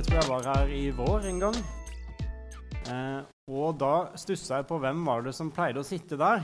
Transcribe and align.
Jeg 0.00 0.06
tror 0.06 0.16
jeg 0.16 0.28
var 0.30 0.46
her 0.48 0.70
i 0.72 0.84
vår 0.96 1.26
en 1.28 1.40
gang. 1.42 1.56
Eh, 2.88 3.18
og 3.52 3.74
da 3.76 4.16
stussa 4.16 4.62
jeg 4.62 4.66
på 4.70 4.78
hvem 4.80 5.02
var 5.04 5.26
det 5.26 5.34
som 5.36 5.50
pleide 5.52 5.82
å 5.82 5.84
sitte 5.84 6.16
der, 6.16 6.38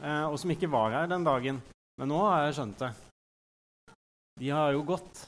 eh, 0.00 0.22
og 0.24 0.38
som 0.40 0.48
ikke 0.54 0.70
var 0.72 0.94
her 0.94 1.10
den 1.10 1.26
dagen. 1.26 1.58
Men 2.00 2.08
nå 2.08 2.22
har 2.24 2.46
jeg 2.46 2.54
skjønt 2.56 2.80
det. 2.80 2.88
De 4.40 4.48
har 4.48 4.72
jo 4.72 4.80
gått. 4.88 5.26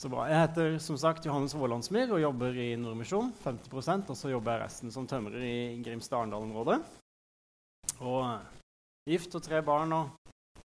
Så 0.00 0.08
bra. 0.08 0.24
Jeg 0.32 0.40
heter 0.46 0.78
som 0.80 0.96
sagt 0.96 1.28
Johannes 1.28 1.52
Vålandsmyr 1.52 2.14
og 2.16 2.22
jobber 2.24 2.56
i 2.56 2.70
Nordmisjon. 2.80 3.34
50% 3.44 4.14
Og 4.14 4.16
så 4.16 4.32
jobber 4.32 4.56
jeg 4.56 4.62
resten 4.64 4.94
som 4.94 5.04
tømrer 5.04 5.44
i 5.44 5.56
Grimstad-Arendal-området. 5.84 6.78
Og 8.00 9.12
gift 9.12 9.36
og 9.36 9.44
tre 9.44 9.60
barn 9.60 9.92
og 9.92 10.64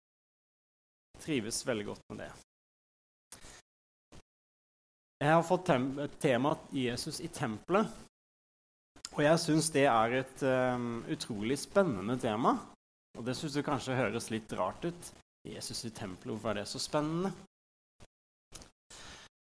trives 1.23 1.64
veldig 1.64 1.88
godt 1.93 2.04
med 2.12 2.25
det. 2.25 2.34
Jeg 5.15 5.31
har 5.31 5.45
fått 5.47 5.69
temaet 5.69 6.15
tema 6.19 6.51
Jesus 6.75 7.21
i 7.23 7.29
tempelet. 7.31 7.87
Og 9.15 9.21
jeg 9.23 9.39
syns 9.39 9.69
det 9.71 9.85
er 9.88 10.17
et 10.19 10.41
um, 10.43 11.05
utrolig 11.07 11.55
spennende 11.61 12.17
tema. 12.19 12.57
Og 13.15 13.23
det 13.23 13.38
syns 13.39 13.55
du 13.55 13.63
kanskje 13.63 13.95
høres 13.95 14.27
litt 14.33 14.51
rart 14.59 14.83
ut. 14.83 15.11
Jesus 15.47 15.85
i 15.88 15.93
tempelet, 15.95 16.33
hvorfor 16.33 16.51
er 16.51 16.59
det 16.59 16.67
så 16.67 16.81
spennende? 16.83 17.31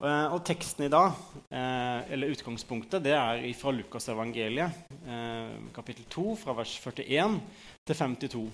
Uh, 0.01 0.33
og 0.33 0.41
teksten 0.49 0.87
i 0.87 0.91
dag, 0.91 1.13
uh, 1.53 1.99
eller 2.11 2.33
utgangspunktet, 2.33 3.05
det 3.05 3.13
er 3.13 3.45
fra 3.55 3.71
Lukasevangeliet, 3.77 4.79
uh, 5.05 5.59
kapittel 5.77 6.07
2, 6.09 6.25
fra 6.41 6.55
vers 6.57 6.73
41 6.81 7.37
til 7.85 7.99
52. 8.01 8.47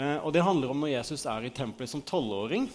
Uh, 0.00 0.18
og 0.24 0.32
det 0.32 0.42
handler 0.42 0.72
om 0.72 0.80
når 0.80 0.96
Jesus 0.96 1.26
er 1.28 1.44
i 1.44 1.52
tempelet 1.54 1.92
som 1.92 2.02
tolvåring. 2.08 2.70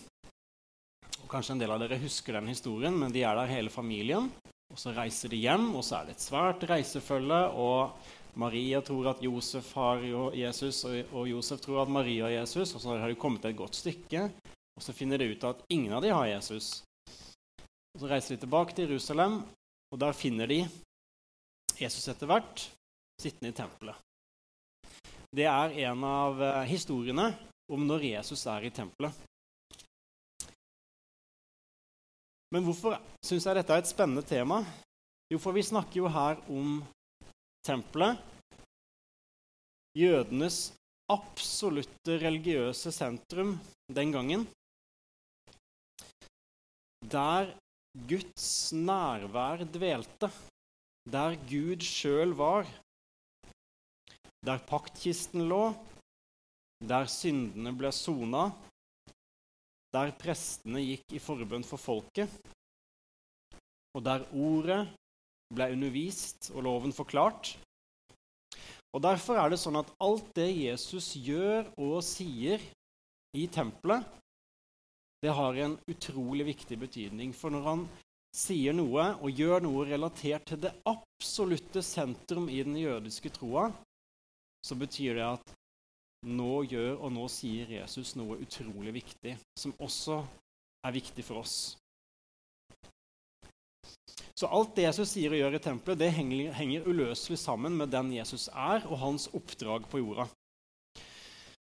Og 1.27 1.34
Kanskje 1.34 1.58
en 1.58 1.59
del 1.59 1.73
av 1.76 1.81
dere 1.81 1.98
husker 1.99 2.38
den 2.38 2.45
historien, 2.48 2.95
men 2.95 3.11
de 3.11 3.20
er 3.28 3.36
der 3.36 3.50
hele 3.52 3.67
familien. 3.67 4.30
Og 4.72 4.80
Så 4.80 4.94
reiser 4.95 5.28
de 5.28 5.42
hjem, 5.42 5.73
og 5.75 5.84
så 5.84 5.97
er 5.97 6.06
det 6.08 6.14
et 6.16 6.23
svært 6.23 6.64
reisefølge. 6.69 7.39
og 7.52 7.92
Maria 8.39 8.80
tror 8.80 9.09
at 9.11 9.22
Josef 9.22 9.73
har 9.75 10.00
Jesus, 10.31 10.86
og 10.86 11.28
Josef 11.28 11.59
tror 11.59 11.81
at 11.81 11.92
Maria 11.92 12.23
har 12.23 12.31
Jesus. 12.31 12.73
Og 12.75 12.80
så 12.81 12.95
har 12.95 13.09
de 13.09 13.19
kommet 13.19 13.44
et 13.44 13.58
godt 13.58 13.75
stykke, 13.75 14.31
og 14.78 14.81
så 14.81 14.94
finner 14.94 15.17
de 15.17 15.28
ut 15.36 15.44
at 15.44 15.64
ingen 15.69 15.92
av 15.92 16.02
de 16.02 16.16
har 16.16 16.28
Jesus. 16.28 16.84
Og 17.94 18.00
Så 18.00 18.08
reiser 18.08 18.36
de 18.36 18.41
tilbake 18.45 18.73
til 18.73 18.88
Jerusalem, 18.88 19.44
og 19.91 20.00
der 20.00 20.14
finner 20.14 20.47
de 20.47 20.64
Jesus 21.75 22.08
etter 22.08 22.25
hvert 22.25 22.69
sittende 23.19 23.52
i 23.52 23.58
tempelet. 23.58 23.95
Det 25.36 25.44
er 25.44 25.75
en 25.91 26.03
av 26.03 26.39
eh, 26.41 26.64
historiene 26.72 27.34
om 27.67 27.84
når 27.84 28.14
Jesus 28.16 28.47
er 28.47 28.64
i 28.64 28.72
tempelet. 28.72 29.12
Men 32.53 32.64
hvorfor 32.64 32.95
syns 33.26 33.45
jeg 33.48 33.58
dette 33.58 33.76
er 33.76 33.84
et 33.84 33.90
spennende 33.90 34.23
tema? 34.23 34.62
Jo, 35.28 35.40
for 35.44 35.56
vi 35.56 35.66
snakker 35.67 36.00
jo 36.00 36.12
her 36.12 36.40
om 36.48 36.80
tempelet. 37.67 38.22
Jødenes 39.98 40.72
absolutte 41.12 42.16
religiøse 42.22 42.92
sentrum 42.95 43.58
den 43.92 44.14
gangen. 44.16 44.45
Der 47.03 47.52
Guds 48.08 48.72
nærvær 48.72 49.66
dvelte. 49.73 50.30
Der 51.12 51.36
Gud 51.50 51.84
sjøl 51.84 52.36
var. 52.38 52.68
Der 54.45 54.64
paktkisten 54.70 55.48
lå. 55.52 55.73
Der 56.88 57.09
syndene 57.12 57.73
ble 57.75 57.92
sona 57.92 58.52
der 59.95 60.13
prestene 60.19 60.81
gikk 60.83 61.16
i 61.16 61.21
forbønn 61.23 61.66
for 61.66 61.80
folket, 61.80 62.31
og 63.95 64.03
der 64.05 64.25
ordet 64.35 64.81
ble 65.53 65.69
undervist 65.73 66.52
og 66.53 66.66
loven 66.67 66.94
forklart. 66.94 67.56
Og 68.95 69.03
Derfor 69.03 69.39
er 69.39 69.51
det 69.51 69.59
sånn 69.62 69.79
at 69.79 69.89
alt 70.03 70.28
det 70.38 70.50
Jesus 70.50 71.13
gjør 71.22 71.67
og 71.78 72.00
sier 72.06 72.62
i 73.38 73.45
tempelet, 73.51 74.06
det 75.22 75.34
har 75.34 75.57
en 75.57 75.75
utrolig 75.89 76.45
viktig 76.51 76.78
betydning. 76.79 77.33
For 77.33 77.53
når 77.53 77.63
han 77.66 77.85
sier 78.38 78.75
noe 78.75 79.09
og 79.17 79.33
gjør 79.33 79.63
noe 79.66 79.85
relatert 79.89 80.45
til 80.51 80.62
det 80.67 80.73
absolutte 80.88 81.81
sentrum 81.85 82.50
i 82.53 82.62
den 82.62 82.78
jødiske 82.78 83.31
troa, 83.33 83.69
så 84.66 84.78
betyr 84.78 85.17
det 85.17 85.25
at 85.25 85.56
nå 86.27 86.63
gjør 86.67 86.97
og 86.99 87.11
nå 87.15 87.25
sier 87.31 87.69
Jesus 87.79 88.15
noe 88.19 88.39
utrolig 88.43 88.93
viktig, 88.99 89.38
som 89.59 89.75
også 89.83 90.21
er 90.88 90.95
viktig 90.95 91.25
for 91.25 91.41
oss. 91.43 91.57
Så 94.38 94.49
alt 94.53 94.75
det 94.77 94.85
Jesus 94.85 95.15
sier 95.15 95.33
og 95.33 95.39
gjør 95.39 95.57
i 95.57 95.61
tempelet, 95.63 95.99
det 96.03 96.11
henger, 96.13 96.51
henger 96.53 96.85
uløselig 96.85 97.39
sammen 97.41 97.73
med 97.77 97.89
den 97.89 98.11
Jesus 98.13 98.47
er, 98.53 98.85
og 98.85 98.99
hans 99.01 99.25
oppdrag 99.33 99.88
på 99.89 100.03
jorda. 100.03 100.27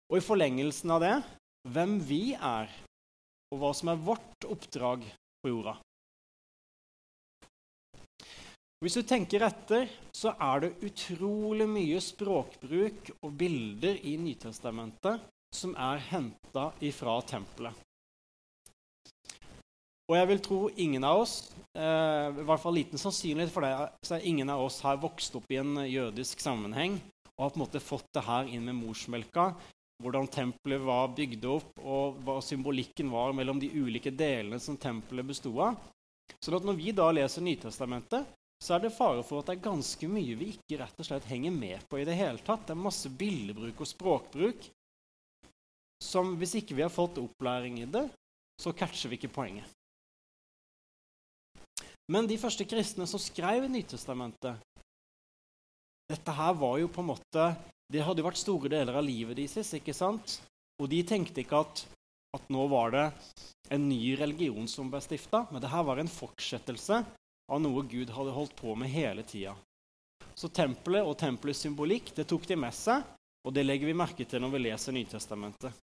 Og 0.08 0.18
i 0.18 0.24
forlengelsen 0.24 0.92
av 0.94 1.02
det 1.04 1.14
hvem 1.72 1.98
vi 2.08 2.22
er, 2.34 2.72
og 3.52 3.60
hva 3.60 3.72
som 3.76 3.92
er 3.92 4.00
vårt 4.00 4.48
oppdrag 4.48 5.04
på 5.44 5.52
jorda. 5.52 5.76
Hvis 8.82 8.96
du 8.98 9.04
tenker 9.06 9.44
etter, 9.46 9.86
så 10.10 10.32
er 10.42 10.64
det 10.64 10.72
utrolig 10.82 11.68
mye 11.70 12.00
språkbruk 12.02 13.12
og 13.20 13.36
bilder 13.38 14.00
i 14.10 14.16
Nytestamentet 14.18 15.22
som 15.54 15.76
er 15.78 16.00
henta 16.08 16.64
ifra 16.82 17.14
tempelet. 17.22 17.76
Og 20.10 20.16
jeg 20.18 20.28
vil 20.32 20.42
tro 20.42 20.58
ingen 20.74 21.06
av 21.06 21.22
oss, 21.22 21.36
eh, 21.78 22.34
i 22.34 22.42
hvert 22.42 22.64
fall 22.64 22.74
liten 22.74 22.98
sannsynlighet 22.98 23.54
for 23.54 23.62
det, 23.62 23.70
så 24.02 24.16
er 24.16 24.26
ingen 24.26 24.50
av 24.50 24.64
oss 24.66 24.80
har 24.82 24.98
vokst 24.98 25.38
opp 25.38 25.46
i 25.46 25.60
en 25.62 25.86
jødisk 25.86 26.42
sammenheng 26.42 26.98
og 27.38 27.44
har 27.44 27.54
på 27.54 27.60
en 27.60 27.64
måte 27.64 27.86
fått 27.86 28.10
det 28.18 28.26
her 28.26 28.50
inn 28.50 28.66
med 28.66 28.80
morsmelka. 28.82 29.52
Hvordan 30.02 30.26
tempelet 30.26 30.82
var 30.82 31.14
bygd 31.14 31.46
opp, 31.46 31.70
og 31.78 32.18
hva 32.26 32.40
symbolikken 32.42 33.14
var 33.14 33.30
mellom 33.30 33.62
de 33.62 33.70
ulike 33.70 34.10
delene 34.10 34.58
som 34.58 34.74
tempelet 34.76 35.30
bestod 35.30 35.58
av. 35.70 35.76
Så 36.42 36.50
når 36.50 36.74
vi 36.74 36.90
da 36.90 37.12
leser 37.14 37.46
Nytestamentet, 37.46 38.26
så 38.62 38.76
er 38.76 38.84
det 38.84 38.92
fare 38.94 39.24
for 39.26 39.42
at 39.42 39.48
det 39.50 39.56
er 39.56 39.64
ganske 39.64 40.06
mye 40.06 40.36
vi 40.38 40.52
ikke 40.54 40.78
rett 40.78 41.00
og 41.02 41.06
slett 41.08 41.26
henger 41.26 41.54
med 41.54 41.82
på 41.90 41.98
i 41.98 42.06
det 42.06 42.14
hele 42.14 42.38
tatt. 42.46 42.62
Det 42.68 42.76
er 42.76 42.84
masse 42.84 43.10
bildebruk 43.10 43.80
og 43.82 43.88
språkbruk 43.90 44.68
som 46.02 46.36
hvis 46.38 46.56
ikke 46.60 46.76
vi 46.78 46.84
har 46.84 46.92
fått 46.92 47.18
opplæring 47.22 47.80
i 47.82 47.88
det, 47.90 48.04
så 48.58 48.72
catcher 48.74 49.10
vi 49.10 49.18
ikke 49.18 49.32
poenget. 49.34 49.66
Men 52.10 52.26
de 52.30 52.38
første 52.38 52.66
kristne 52.66 53.06
som 53.06 53.22
skrev 53.22 53.68
Nytestamentet 53.70 54.58
Dette 56.10 56.34
her 56.34 56.56
var 56.58 56.80
jo 56.82 56.90
på 56.90 57.00
en 57.00 57.12
måte 57.12 57.44
Det 57.94 58.02
hadde 58.02 58.20
jo 58.20 58.26
vært 58.26 58.40
store 58.40 58.70
deler 58.72 58.98
av 58.98 59.06
livet 59.06 59.38
deres, 59.38 59.70
ikke 59.78 59.94
sant? 59.94 60.40
Og 60.82 60.90
de 60.90 60.98
tenkte 61.06 61.44
ikke 61.44 61.62
at, 61.62 61.84
at 62.36 62.50
nå 62.52 62.66
var 62.70 62.94
det 62.94 63.06
en 63.72 63.86
ny 63.88 64.16
religion 64.18 64.66
som 64.68 64.90
ble 64.90 65.00
stifta, 65.04 65.44
men 65.50 65.62
det 65.62 65.70
her 65.70 65.86
var 65.86 66.02
en 66.02 66.10
fortsettelse 66.10 67.02
av 67.52 67.60
noe 67.60 67.84
Gud 67.84 68.10
hadde 68.10 68.32
holdt 68.32 68.56
på 68.56 68.74
med 68.74 68.88
hele 68.88 69.22
tida. 69.28 69.54
Så 70.34 70.48
tempelet 70.48 71.04
og 71.04 71.18
tempelets 71.20 71.60
symbolikk 71.66 72.14
det 72.16 72.24
tok 72.30 72.46
de 72.48 72.56
med 72.56 72.72
seg, 72.72 73.04
og 73.44 73.52
det 73.52 73.66
legger 73.66 73.90
vi 73.90 73.96
merke 73.98 74.24
til 74.24 74.40
når 74.40 74.54
vi 74.54 74.62
leser 74.64 74.96
Nytestamentet. 74.96 75.82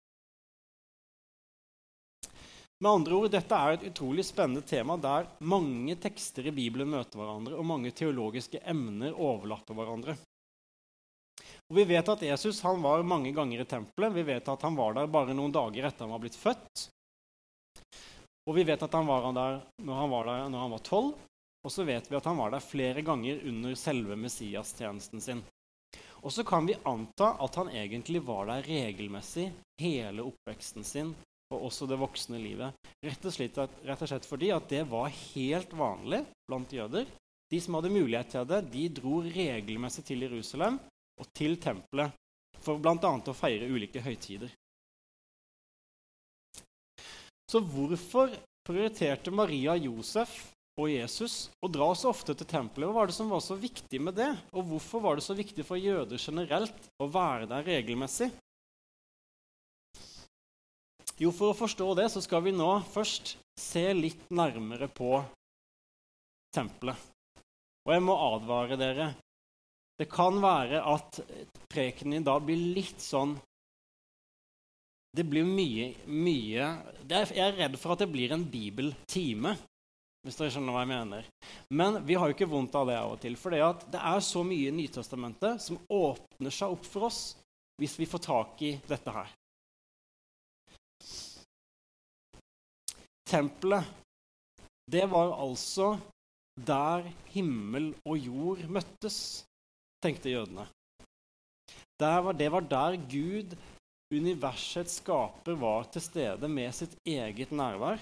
Med 2.79 2.91
andre 2.91 3.15
ord, 3.15 3.29
Dette 3.33 3.55
er 3.59 3.75
et 3.75 3.85
utrolig 3.91 4.23
spennende 4.23 4.63
tema 4.63 4.95
der 4.97 5.27
mange 5.43 5.97
tekster 5.99 6.47
i 6.47 6.55
Bibelen 6.55 6.89
møter 6.89 7.19
hverandre, 7.19 7.57
og 7.59 7.67
mange 7.67 7.91
teologiske 7.91 8.61
emner 8.63 9.11
overlapper 9.13 9.75
hverandre. 9.75 10.15
Og 11.69 11.75
Vi 11.75 11.83
vet 11.91 12.07
at 12.09 12.23
Jesus 12.23 12.63
han 12.65 12.79
var 12.81 13.03
mange 13.05 13.33
ganger 13.35 13.61
i 13.61 13.67
tempelet. 13.67 14.15
Vi 14.15 14.23
vet 14.31 14.47
at 14.47 14.63
han 14.65 14.79
var 14.79 14.95
der 14.95 15.11
bare 15.11 15.35
noen 15.37 15.53
dager 15.53 15.85
etter 15.85 16.07
han 16.07 16.15
var 16.15 16.23
blitt 16.23 16.39
født. 16.39 16.87
Og 18.47 18.55
vi 18.55 18.63
vet 18.65 18.81
at 18.81 18.95
han 18.95 19.05
var 19.05 19.27
der 19.35 19.59
når 19.85 19.99
han 19.99 20.09
var 20.09 20.31
der 20.31 20.47
når 20.49 20.63
han 20.63 20.73
var 20.73 20.87
tolv, 20.87 21.11
og 21.65 21.73
så 21.73 21.83
vet 21.87 22.07
vi 22.09 22.17
at 22.17 22.27
han 22.29 22.37
var 22.39 22.53
der 22.53 22.63
flere 22.63 23.03
ganger 23.05 23.41
under 23.49 23.75
selve 23.75 24.15
Messias-tjenesten 24.15 25.23
sin. 25.23 25.41
Og 26.23 26.31
så 26.35 26.43
kan 26.47 26.67
vi 26.67 26.77
anta 26.87 27.33
at 27.43 27.55
han 27.59 27.71
egentlig 27.71 28.21
var 28.27 28.49
der 28.49 28.67
regelmessig 28.67 29.49
hele 29.79 30.25
oppveksten 30.27 30.87
sin 30.87 31.13
og 31.49 31.65
også 31.69 31.87
det 31.89 31.97
voksne 31.99 32.39
livet. 32.41 32.75
Rett 33.03 33.25
og, 33.25 33.33
slett, 33.33 33.57
rett 33.57 34.03
og 34.05 34.11
slett 34.11 34.27
fordi 34.27 34.51
at 34.53 34.69
det 34.69 34.83
var 34.89 35.09
helt 35.09 35.73
vanlig 35.73 36.21
blant 36.47 36.73
jøder. 36.75 37.07
De 37.49 37.61
som 37.63 37.79
hadde 37.79 37.91
mulighet 37.91 38.29
til 38.35 38.45
det, 38.49 38.61
de 38.69 38.85
dro 38.99 39.19
regelmessig 39.25 40.05
til 40.05 40.27
Jerusalem 40.27 40.77
og 41.19 41.31
til 41.35 41.57
tempelet 41.61 42.13
for 42.61 42.77
bl.a. 42.77 42.95
å 43.01 43.35
feire 43.35 43.69
ulike 43.71 44.03
høytider. 44.03 44.51
Så 47.49 47.63
hvorfor 47.65 48.35
prioriterte 48.67 49.33
Maria 49.33 49.73
Josef 49.79 50.35
og 50.79 50.91
Jesus 50.91 51.49
og 51.59 51.73
dra 51.75 51.89
så 51.97 52.13
ofte 52.13 52.35
til 52.37 52.47
tempelet. 52.47 52.87
Hva 52.87 53.01
var 53.01 53.09
det 53.09 53.17
som 53.17 53.31
var 53.31 53.43
så 53.43 53.57
viktig 53.59 53.99
med 54.01 54.15
det? 54.19 54.29
Og 54.55 54.63
hvorfor 54.71 55.03
var 55.03 55.19
det 55.19 55.25
så 55.25 55.35
viktig 55.35 55.65
for 55.67 55.79
jøder 55.79 56.21
generelt 56.21 56.87
å 57.03 57.09
være 57.11 57.49
der 57.51 57.67
regelmessig? 57.67 58.29
Jo, 61.19 61.33
For 61.35 61.51
å 61.51 61.57
forstå 61.57 61.85
det 61.99 62.07
så 62.13 62.21
skal 62.23 62.45
vi 62.45 62.55
nå 62.55 62.69
først 62.93 63.33
se 63.59 63.89
litt 63.91 64.29
nærmere 64.31 64.87
på 64.87 65.17
tempelet. 66.55 66.95
Og 67.83 67.91
jeg 67.91 68.05
må 68.05 68.15
advare 68.15 68.77
dere. 68.79 69.09
Det 69.99 70.07
kan 70.07 70.39
være 70.39 70.79
at 70.87 71.19
prekenen 71.67 72.21
i 72.21 72.23
dag 72.23 72.39
blir 72.47 72.61
litt 72.77 73.03
sånn 73.03 73.35
Det 75.11 75.25
blir 75.27 75.43
mye, 75.43 75.89
mye 76.07 76.67
Jeg 77.09 77.33
er 77.35 77.57
redd 77.57 77.75
for 77.81 77.91
at 77.91 78.05
det 78.05 78.07
blir 78.13 78.31
en 78.31 78.45
bibeltime, 78.47 79.57
hvis 80.25 80.35
dere 80.35 80.51
skjønner 80.51 80.75
hva 80.75 80.83
jeg 80.83 80.91
mener. 80.91 81.27
Men 81.71 82.01
vi 82.05 82.17
har 82.19 82.27
jo 82.27 82.35
ikke 82.35 82.49
vondt 82.51 82.75
av 82.75 82.89
det 82.89 82.97
av 82.99 83.13
og 83.15 83.21
til. 83.23 83.37
For 83.39 83.55
det 83.55 84.01
er 84.01 84.23
så 84.25 84.43
mye 84.43 84.67
i 84.67 84.75
Nytestamentet 84.75 85.63
som 85.63 85.79
åpner 85.87 86.53
seg 86.53 86.75
opp 86.75 86.87
for 86.87 87.07
oss 87.07 87.21
hvis 87.79 87.95
vi 88.01 88.07
får 88.09 88.25
tak 88.25 88.63
i 88.67 88.73
dette 88.89 89.13
her. 89.15 89.31
Tempelet, 93.29 93.85
det 94.89 95.05
var 95.07 95.35
altså 95.37 95.93
der 96.65 97.05
himmel 97.31 97.93
og 98.03 98.17
jord 98.19 98.63
møttes, 98.73 99.45
tenkte 100.03 100.33
jødene. 100.33 100.65
Var, 101.99 102.31
det 102.33 102.47
var 102.51 102.65
der 102.65 102.97
Gud, 103.11 103.55
universets 104.11 104.97
skaper, 104.99 105.55
var 105.59 105.87
til 105.93 106.03
stede 106.03 106.49
med 106.51 106.73
sitt 106.75 106.95
eget 107.07 107.51
nærvær. 107.51 108.01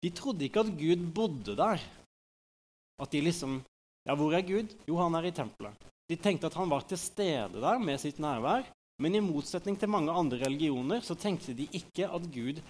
De 0.00 0.10
trodde 0.16 0.46
ikke 0.46 0.64
at 0.64 0.72
Gud 0.78 1.06
bodde 1.14 1.56
der. 1.58 1.82
At 3.00 3.12
de 3.12 3.24
liksom 3.24 3.60
Ja, 4.08 4.14
hvor 4.16 4.32
er 4.32 4.40
Gud? 4.40 4.72
Jo, 4.88 4.96
han 4.96 5.14
er 5.14 5.26
i 5.28 5.32
tempelet. 5.36 5.76
De 6.08 6.16
tenkte 6.16 6.48
at 6.48 6.56
han 6.56 6.70
var 6.70 6.86
til 6.88 6.98
stede 6.98 7.60
der 7.60 7.78
med 7.78 8.00
sitt 8.00 8.16
nærvær. 8.18 8.64
Men 9.00 9.14
i 9.16 9.20
motsetning 9.24 9.76
til 9.78 9.92
mange 9.92 10.12
andre 10.12 10.40
religioner 10.40 11.04
så 11.04 11.14
tenkte 11.16 11.52
de 11.56 11.68
ikke 11.76 12.08
at 12.08 12.24
Gud 12.32 12.62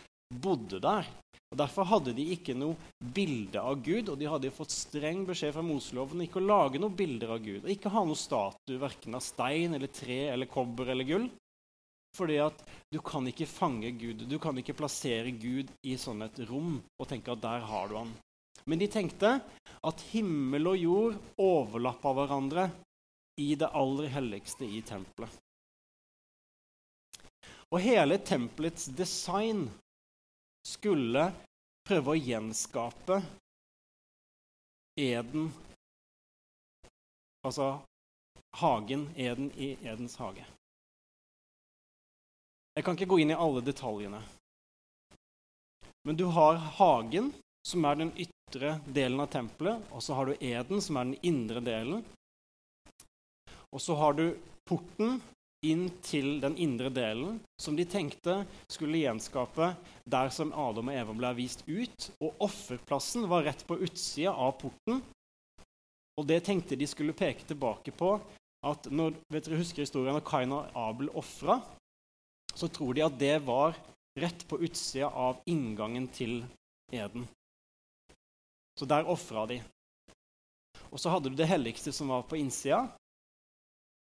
bodde 0.43 0.81
der. 0.83 1.07
Og 1.51 1.59
Derfor 1.59 1.87
hadde 1.87 2.13
de 2.15 2.29
ikke 2.35 2.55
noe 2.55 2.77
bilde 3.15 3.59
av 3.59 3.81
Gud, 3.83 4.13
og 4.13 4.19
de 4.21 4.29
hadde 4.31 4.53
fått 4.55 4.75
streng 4.75 5.25
beskjed 5.27 5.55
fra 5.57 5.65
Moseloven 5.67 6.23
ikke 6.23 6.39
å 6.39 6.47
lage 6.47 6.79
noen 6.79 6.95
bilder 6.95 7.33
av 7.35 7.43
Gud. 7.43 7.65
Og 7.65 7.73
ikke 7.75 7.91
ha 7.91 8.05
noe 8.07 8.19
statue 8.19 8.79
verken 8.79 9.19
av 9.19 9.25
stein 9.27 9.75
eller 9.75 9.91
tre 9.91 10.21
eller 10.31 10.51
kobber 10.51 10.93
eller 10.95 11.09
gull. 11.09 11.27
Fordi 12.17 12.41
at 12.43 12.65
du 12.91 12.99
kan 13.05 13.27
ikke 13.31 13.47
fange 13.47 13.93
Gud. 13.95 14.27
Du 14.29 14.39
kan 14.43 14.59
ikke 14.59 14.77
plassere 14.77 15.31
Gud 15.31 15.71
i 15.87 15.97
sånn 16.01 16.27
et 16.27 16.41
rom 16.51 16.81
og 16.99 17.09
tenke 17.09 17.33
at 17.33 17.43
der 17.43 17.67
har 17.69 17.91
du 17.91 17.97
han. 18.01 18.11
Men 18.67 18.81
de 18.83 18.89
tenkte 18.91 19.37
at 19.87 20.03
himmel 20.11 20.73
og 20.73 20.81
jord 20.81 21.21
overlappa 21.41 22.13
hverandre 22.17 22.67
i 23.41 23.55
det 23.59 23.71
aller 23.73 24.11
helligste 24.13 24.67
i 24.67 24.83
tempelet. 24.87 25.31
Og 27.71 27.79
hele 27.81 28.19
tempelets 28.27 28.89
design 28.99 29.69
skulle 30.67 31.29
prøve 31.87 32.13
å 32.13 32.21
gjenskape 32.21 33.21
Eden 35.01 35.49
Altså 37.41 37.79
hagen, 38.61 39.07
Eden 39.17 39.49
i 39.57 39.71
Edens 39.81 40.19
hage. 40.21 40.45
Jeg 42.81 42.85
kan 42.87 42.97
ikke 42.97 43.11
gå 43.13 43.19
inn 43.21 43.35
i 43.35 43.37
alle 43.37 43.61
detaljene. 43.61 44.19
Men 46.09 46.17
du 46.17 46.23
har 46.33 46.57
hagen, 46.79 47.27
som 47.61 47.85
er 47.85 47.99
den 48.01 48.13
ytre 48.17 48.71
delen 48.89 49.21
av 49.21 49.27
tempelet. 49.35 49.83
Og 49.93 50.01
så 50.01 50.15
har 50.17 50.31
du 50.31 50.39
Eden, 50.41 50.81
som 50.81 50.97
er 50.97 51.11
den 51.11 51.19
indre 51.29 51.61
delen. 51.61 52.01
Og 53.69 53.83
så 53.85 53.99
har 54.01 54.17
du 54.17 54.31
porten, 54.65 55.19
inn 55.61 55.91
til 56.01 56.39
den 56.41 56.57
indre 56.57 56.89
delen, 56.89 57.37
som 57.61 57.77
de 57.77 57.85
tenkte 57.85 58.39
skulle 58.73 59.03
gjenskape 59.03 59.75
der 60.09 60.33
som 60.33 60.55
Adam 60.57 60.89
og 60.89 60.97
Eva 61.03 61.17
ble 61.19 61.33
vist 61.43 61.67
ut. 61.69 62.07
Og 62.17 62.47
offerplassen 62.47 63.27
var 63.29 63.45
rett 63.45 63.67
på 63.69 63.77
utsida 63.77 64.33
av 64.33 64.55
porten. 64.63 65.03
Og 66.17 66.25
det 66.33 66.41
tenkte 66.49 66.81
de 66.81 66.89
skulle 66.89 67.13
peke 67.13 67.45
tilbake 67.45 67.93
på 67.93 68.15
at 68.65 68.89
når 68.89 69.21
vet 69.29 69.51
dere 69.51 69.61
husker 69.61 69.85
historien 69.85 70.17
når 70.17 70.25
Kain 70.25 70.57
og 70.57 70.73
Abel 70.77 71.13
ofra, 71.13 71.59
så 72.61 72.69
tror 72.69 72.95
de 72.95 73.07
at 73.07 73.19
det 73.19 73.39
var 73.47 73.77
rett 74.21 74.43
på 74.49 74.59
utsida 74.61 75.09
av 75.09 75.41
inngangen 75.49 76.09
til 76.13 76.43
Eden. 76.93 77.25
Så 78.77 78.85
der 78.85 79.09
ofra 79.09 79.47
de. 79.49 79.61
Og 80.91 81.01
så 81.01 81.13
hadde 81.13 81.31
du 81.31 81.39
det 81.39 81.49
helligste 81.49 81.93
som 81.95 82.11
var 82.13 82.27
på 82.29 82.37
innsida, 82.37 82.83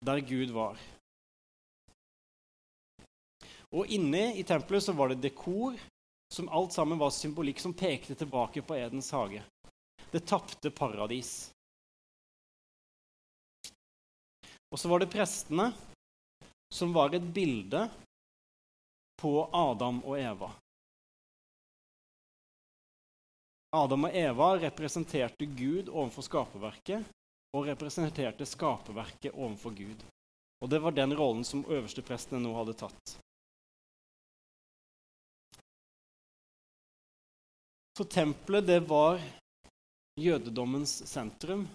der 0.06 0.22
Gud 0.22 0.52
var. 0.54 0.78
Og 3.74 3.90
inne 3.90 4.36
i 4.38 4.44
tempelet 4.46 4.86
så 4.86 4.94
var 4.94 5.10
det 5.10 5.24
dekor, 5.24 5.80
som 6.34 6.50
alt 6.50 6.76
sammen 6.76 7.00
var 7.02 7.14
symbolikk 7.14 7.62
som 7.62 7.74
pekte 7.74 8.18
tilbake 8.18 8.62
på 8.62 8.78
Edens 8.78 9.10
hage. 9.16 9.42
Det 10.12 10.26
tapte 10.30 10.70
paradis. 10.70 11.50
Og 14.70 14.78
så 14.82 14.90
var 14.90 15.02
det 15.02 15.10
prestene, 15.14 15.72
som 16.74 16.94
var 16.94 17.14
et 17.14 17.26
bilde 17.34 17.88
på 19.24 19.50
Adam 19.56 20.02
og 20.04 20.18
Eva. 20.20 20.50
Adam 23.72 24.10
og 24.10 24.18
Eva 24.20 24.50
representerte 24.60 25.48
Gud 25.48 25.88
overfor 25.88 26.26
skaperverket 26.28 27.08
og 27.56 27.70
representerte 27.70 28.46
skaperverket 28.46 29.32
overfor 29.32 29.72
Gud. 29.78 30.04
Og 30.60 30.70
Det 30.70 30.82
var 30.84 30.92
den 30.92 31.16
rollen 31.16 31.48
som 31.48 31.64
øversteprestene 31.64 32.44
nå 32.44 32.52
hadde 32.58 32.76
tatt. 32.84 33.16
Så 37.98 38.04
tempelet, 38.04 38.68
det 38.68 38.80
var 38.90 39.22
jødedommens 40.20 41.00
sentrum. 41.08 41.68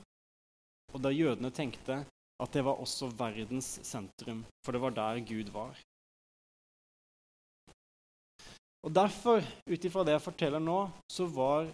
Og 0.93 1.01
da 1.01 1.13
jødene 1.17 1.51
tenkte 1.51 2.03
at 2.39 2.53
det 2.53 2.65
var 2.65 2.81
også 2.81 3.09
verdens 3.17 3.79
sentrum, 3.87 4.45
for 4.65 4.77
det 4.77 4.85
var 4.85 4.97
der 4.97 5.25
Gud 5.25 5.53
var. 5.55 5.88
Og 8.87 8.95
Derfor, 8.95 9.43
ut 9.67 9.85
ifra 9.85 10.05
det 10.07 10.15
jeg 10.15 10.25
forteller 10.25 10.63
nå, 10.63 10.79
så 11.11 11.27
var 11.27 11.67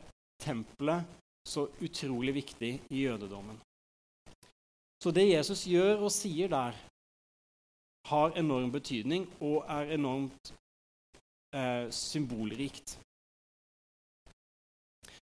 tempelet 0.42 1.04
så 1.44 1.66
utrolig 1.84 2.34
viktig 2.34 2.72
i 2.88 3.04
jødedommen. 3.04 3.58
Så 5.02 5.12
det 5.12 5.26
Jesus 5.28 5.66
gjør 5.68 6.06
og 6.06 6.12
sier 6.12 6.48
der, 6.48 6.76
har 8.08 8.36
enorm 8.36 8.68
betydning 8.72 9.24
og 9.40 9.64
er 9.70 9.94
enormt 9.96 10.50
eh, 11.56 11.88
symbolrikt. 11.92 12.98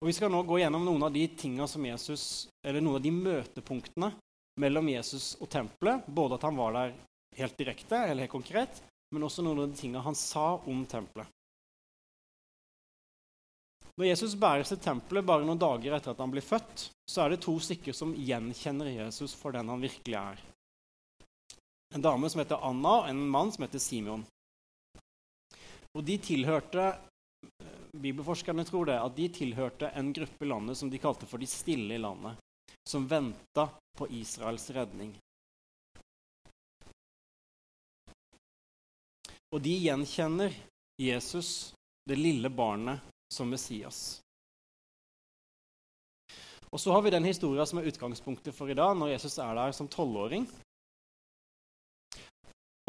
Og 0.01 0.09
Vi 0.09 0.15
skal 0.17 0.33
nå 0.33 0.41
gå 0.49 0.59
gjennom 0.59 0.85
noen 0.87 1.05
av 1.07 1.13
de 1.15 1.27
tingene 1.39 1.69
som 1.69 1.85
Jesus, 1.87 2.49
eller 2.65 2.81
noen 2.83 2.99
av 2.99 3.05
de 3.05 3.13
møtepunktene 3.13 4.09
mellom 4.61 4.89
Jesus 4.91 5.35
og 5.41 5.51
tempelet. 5.53 6.09
Både 6.09 6.39
at 6.39 6.49
han 6.49 6.59
var 6.59 6.75
der 6.77 6.97
helt 7.39 7.61
direkte, 7.61 8.01
eller 8.09 8.27
helt 8.27 8.35
konkret, 8.35 8.83
men 9.13 9.29
også 9.29 9.45
noen 9.45 9.63
av 9.63 9.71
de 9.71 9.79
tingene 9.79 10.05
han 10.05 10.19
sa 10.19 10.57
om 10.59 10.83
tempelet. 10.89 11.29
Når 14.01 14.09
Jesus 14.09 14.35
bæres 14.41 14.71
til 14.73 14.81
tempelet 14.81 15.27
bare 15.29 15.45
noen 15.45 15.61
dager 15.61 15.93
etter 15.93 16.15
at 16.15 16.21
han 16.23 16.33
blir 16.33 16.45
født, 16.45 16.87
så 17.09 17.25
er 17.25 17.35
det 17.35 17.43
to 17.45 17.59
stykker 17.61 17.93
som 17.97 18.15
gjenkjenner 18.17 18.89
Jesus 18.89 19.35
for 19.37 19.53
den 19.53 19.69
han 19.69 19.85
virkelig 19.85 20.17
er. 20.17 20.41
En 21.93 22.05
dame 22.05 22.31
som 22.33 22.41
heter 22.41 22.63
Anna, 22.65 22.95
og 23.03 23.09
en 23.11 23.21
mann 23.29 23.53
som 23.53 23.67
heter 23.67 23.83
Simeon. 23.83 24.25
Og 25.93 26.05
De 26.09 26.17
tilhørte 26.17 26.87
bibelforskerne 27.93 28.65
tror 28.65 28.89
det, 28.89 28.97
at 28.97 29.17
de 29.17 29.29
tilhørte 29.29 29.91
en 29.93 30.09
gruppe 30.17 30.47
i 30.47 30.49
landet 30.49 30.79
som 30.79 30.91
de 30.91 31.01
kalte 31.03 31.29
for 31.29 31.43
de 31.43 31.49
stille 31.51 31.93
i 31.95 32.01
landet, 32.01 32.41
som 32.89 33.05
venta 33.09 33.69
på 33.99 34.09
Israels 34.09 34.71
redning. 34.73 35.13
Og 39.53 39.61
de 39.61 39.75
gjenkjenner 39.85 40.55
Jesus, 40.97 41.75
det 42.09 42.17
lille 42.17 42.49
barnet, 42.49 43.12
som 43.33 43.49
Messias. 43.49 44.21
Og 46.73 46.81
så 46.81 46.93
har 46.93 47.03
vi 47.05 47.13
den 47.13 47.29
historien 47.29 47.69
som 47.69 47.81
er 47.81 47.89
utgangspunktet 47.91 48.57
for 48.57 48.71
i 48.71 48.77
dag, 48.77 48.95
når 48.97 49.15
Jesus 49.15 49.37
er 49.41 49.57
der 49.57 49.75
som 49.77 49.91
tolvåring. 49.93 50.47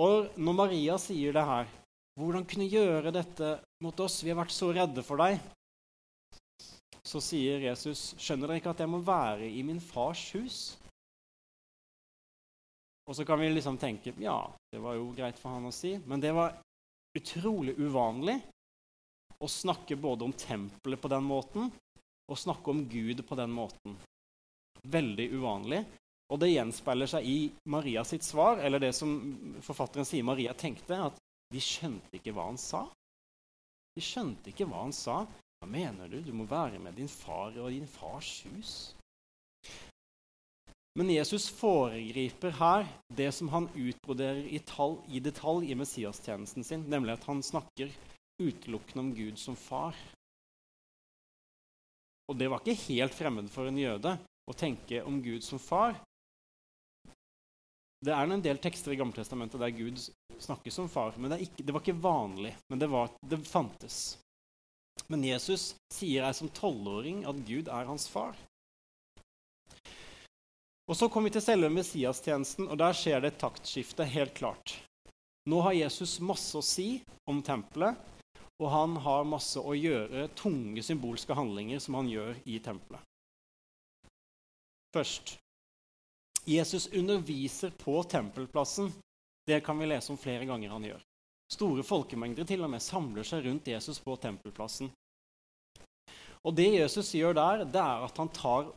Og 0.04 0.32
når 0.40 0.56
Maria 0.58 0.96
sier 1.02 1.36
det 1.36 1.44
her 1.48 1.68
hvordan 2.20 2.46
kunne 2.46 2.70
gjøre 2.70 3.12
dette 3.14 3.56
mot 3.82 4.00
oss? 4.06 4.22
Vi 4.22 4.30
har 4.30 4.38
vært 4.38 4.54
så 4.54 4.70
redde 4.74 5.04
for 5.06 5.20
deg. 5.22 5.40
Så 7.04 7.20
sier 7.20 7.66
Jesus, 7.66 8.14
'Skjønner 8.16 8.48
dere 8.48 8.62
ikke 8.62 8.72
at 8.72 8.80
jeg 8.80 8.90
må 8.90 9.02
være 9.04 9.50
i 9.50 9.64
min 9.66 9.82
fars 9.82 10.32
hus?' 10.38 10.78
Og 13.04 13.18
så 13.18 13.26
kan 13.28 13.42
vi 13.42 13.50
liksom 13.52 13.78
tenke 13.78 14.14
ja, 14.24 14.48
det 14.72 14.80
var 14.80 14.96
jo 14.96 15.10
greit 15.12 15.36
for 15.36 15.52
han 15.52 15.68
å 15.68 15.74
si, 15.76 15.98
men 16.08 16.22
det 16.24 16.32
var 16.32 16.56
utrolig 17.18 17.76
uvanlig 17.76 18.38
å 19.44 19.52
snakke 19.52 19.98
både 20.00 20.28
om 20.28 20.34
tempelet 20.34 21.02
på 21.02 21.12
den 21.12 21.26
måten 21.28 21.70
og 22.32 22.40
snakke 22.40 22.72
om 22.72 22.86
Gud 22.90 23.26
på 23.28 23.36
den 23.36 23.52
måten. 23.52 23.98
Veldig 24.84 25.28
uvanlig. 25.36 25.84
Og 26.32 26.40
det 26.42 26.54
gjenspeiler 26.54 27.10
seg 27.10 27.28
i 27.28 27.38
Maria 27.70 28.04
sitt 28.08 28.24
svar, 28.26 28.62
eller 28.64 28.82
det 28.82 28.94
som 28.98 29.12
forfatteren 29.62 30.08
sier 30.08 30.26
Maria 30.26 30.56
tenkte, 30.58 30.98
at 31.12 31.20
de 31.54 31.62
skjønte 31.62 32.18
ikke 32.18 32.34
hva 32.34 32.48
han 32.48 32.58
sa. 32.58 32.86
De 33.94 34.02
skjønte 34.02 34.50
ikke 34.50 34.66
hva 34.70 34.86
han 34.88 34.96
sa. 34.96 35.22
Hva 35.62 35.70
mener 35.70 36.10
du? 36.10 36.18
Du 36.24 36.34
må 36.36 36.48
være 36.50 36.80
med 36.82 36.98
din 36.98 37.12
far 37.12 37.54
og 37.60 37.70
din 37.72 37.88
fars 37.88 38.40
hus. 38.50 38.74
Men 40.98 41.10
Jesus 41.10 41.48
foregriper 41.50 42.54
her 42.60 42.88
det 43.18 43.32
som 43.34 43.50
han 43.50 43.70
utbroderer 43.74 44.46
i, 44.46 44.60
i 45.18 45.22
detalj 45.26 45.72
i 45.72 45.78
Messias-tjenesten 45.78 46.66
sin, 46.66 46.84
nemlig 46.90 47.16
at 47.16 47.26
han 47.30 47.42
snakker 47.46 47.94
utelukkende 48.50 49.04
om 49.06 49.14
Gud 49.16 49.40
som 49.40 49.58
far. 49.60 49.98
Og 52.32 52.38
det 52.40 52.50
var 52.52 52.64
ikke 52.64 52.80
helt 52.88 53.16
fremmed 53.16 53.50
for 53.52 53.68
en 53.68 53.80
jøde 53.80 54.16
å 54.50 54.56
tenke 54.58 55.04
om 55.08 55.20
Gud 55.24 55.44
som 55.46 55.60
far. 55.62 55.98
Det 58.04 58.12
er 58.12 58.28
en 58.28 58.44
del 58.44 58.60
tekster 58.60 58.92
i 58.92 59.00
Gammeltestamentet 59.00 59.62
der 59.62 59.76
Gud 59.76 60.00
snakkes 60.44 60.76
som 60.76 60.90
far. 60.92 61.14
men 61.18 61.32
Det, 61.32 61.44
ikke, 61.46 61.64
det 61.64 61.74
var 61.74 61.84
ikke 61.84 62.04
vanlig, 62.04 62.56
men 62.70 62.80
det, 62.80 62.90
var, 62.92 63.12
det 63.22 63.40
fantes. 63.48 64.18
Men 65.08 65.24
Jesus 65.24 65.74
sier 65.94 66.26
jeg 66.26 66.36
som 66.40 66.52
tolvåring 66.52 67.24
at 67.30 67.40
Gud 67.48 67.72
er 67.72 67.88
hans 67.88 68.08
far. 68.12 68.36
Og 70.84 70.98
Så 71.00 71.08
kommer 71.08 71.32
vi 71.32 71.38
til 71.38 71.46
selve 71.46 71.70
Messias-tjenesten, 71.72 72.68
og 72.68 72.80
der 72.82 72.96
skjer 72.98 73.24
det 73.24 73.34
et 73.34 73.40
taktskifte. 73.40 74.04
helt 74.04 74.34
klart. 74.36 74.76
Nå 75.48 75.62
har 75.64 75.76
Jesus 75.76 76.20
masse 76.20 76.58
å 76.58 76.64
si 76.64 77.04
om 77.28 77.42
tempelet, 77.44 77.96
og 78.64 78.70
han 78.72 78.96
har 79.04 79.26
masse 79.28 79.60
å 79.60 79.76
gjøre, 79.76 80.30
tunge 80.40 80.84
symbolske 80.86 81.36
handlinger 81.36 81.82
som 81.84 82.00
han 82.00 82.10
gjør 82.12 82.38
i 82.48 82.60
tempelet. 82.64 83.04
Først 84.96 85.36
Jesus 86.48 86.88
underviser 86.94 87.74
på 87.80 87.98
tempelplassen. 88.08 88.92
Det 89.48 89.60
kan 89.66 89.80
vi 89.80 89.88
lese 89.90 90.12
om 90.14 90.20
flere 90.20 90.48
ganger 90.48 90.72
han 90.72 90.88
gjør. 90.88 91.04
Store 91.52 91.84
folkemengder 91.84 92.48
til 92.48 92.64
og 92.64 92.72
med 92.72 92.84
samler 92.84 93.28
seg 93.28 93.46
rundt 93.48 93.68
Jesus 93.68 94.00
på 94.04 94.16
tempelplassen. 94.24 94.92
Og 96.44 96.56
Det 96.56 96.70
Jesus 96.74 97.14
gjør 97.16 97.36
der, 97.36 97.64
det 97.68 97.84
er 97.84 98.08
at 98.08 98.20
han 98.20 98.32
tar 98.36 98.72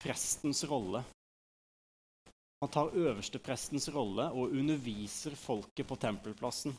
prestens 0.00 0.64
rolle 0.68 1.02
han 2.60 2.72
tar 2.72 2.94
øversteprestens 2.96 3.88
rolle 3.94 4.30
og 4.32 4.54
underviser 4.56 5.34
folket 5.36 5.86
på 5.86 5.96
tempelplassen. 6.00 6.72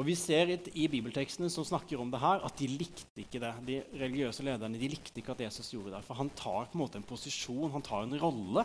Og 0.00 0.06
Vi 0.08 0.14
ser 0.16 0.48
i 0.72 0.86
bibeltekstene 0.88 1.50
som 1.52 1.66
snakker 1.68 2.00
om 2.00 2.10
det 2.10 2.20
her, 2.22 2.40
at 2.46 2.56
de 2.56 2.68
likte 2.70 3.20
ikke 3.20 3.40
det. 3.42 3.52
De 3.66 3.80
religiøse 4.00 4.44
lederne 4.46 4.80
de 4.80 4.88
likte 4.88 5.20
ikke 5.20 5.34
at 5.34 5.44
Jesus 5.44 5.68
gjorde 5.74 5.92
det. 5.92 6.00
For 6.06 6.16
han 6.16 6.32
tar 6.32 6.70
på 6.70 6.78
en 6.78 6.82
måte 6.84 6.96
en 7.00 7.04
posisjon, 7.04 7.70
han 7.74 7.84
tar 7.84 8.06
en 8.06 8.16
rolle. 8.22 8.64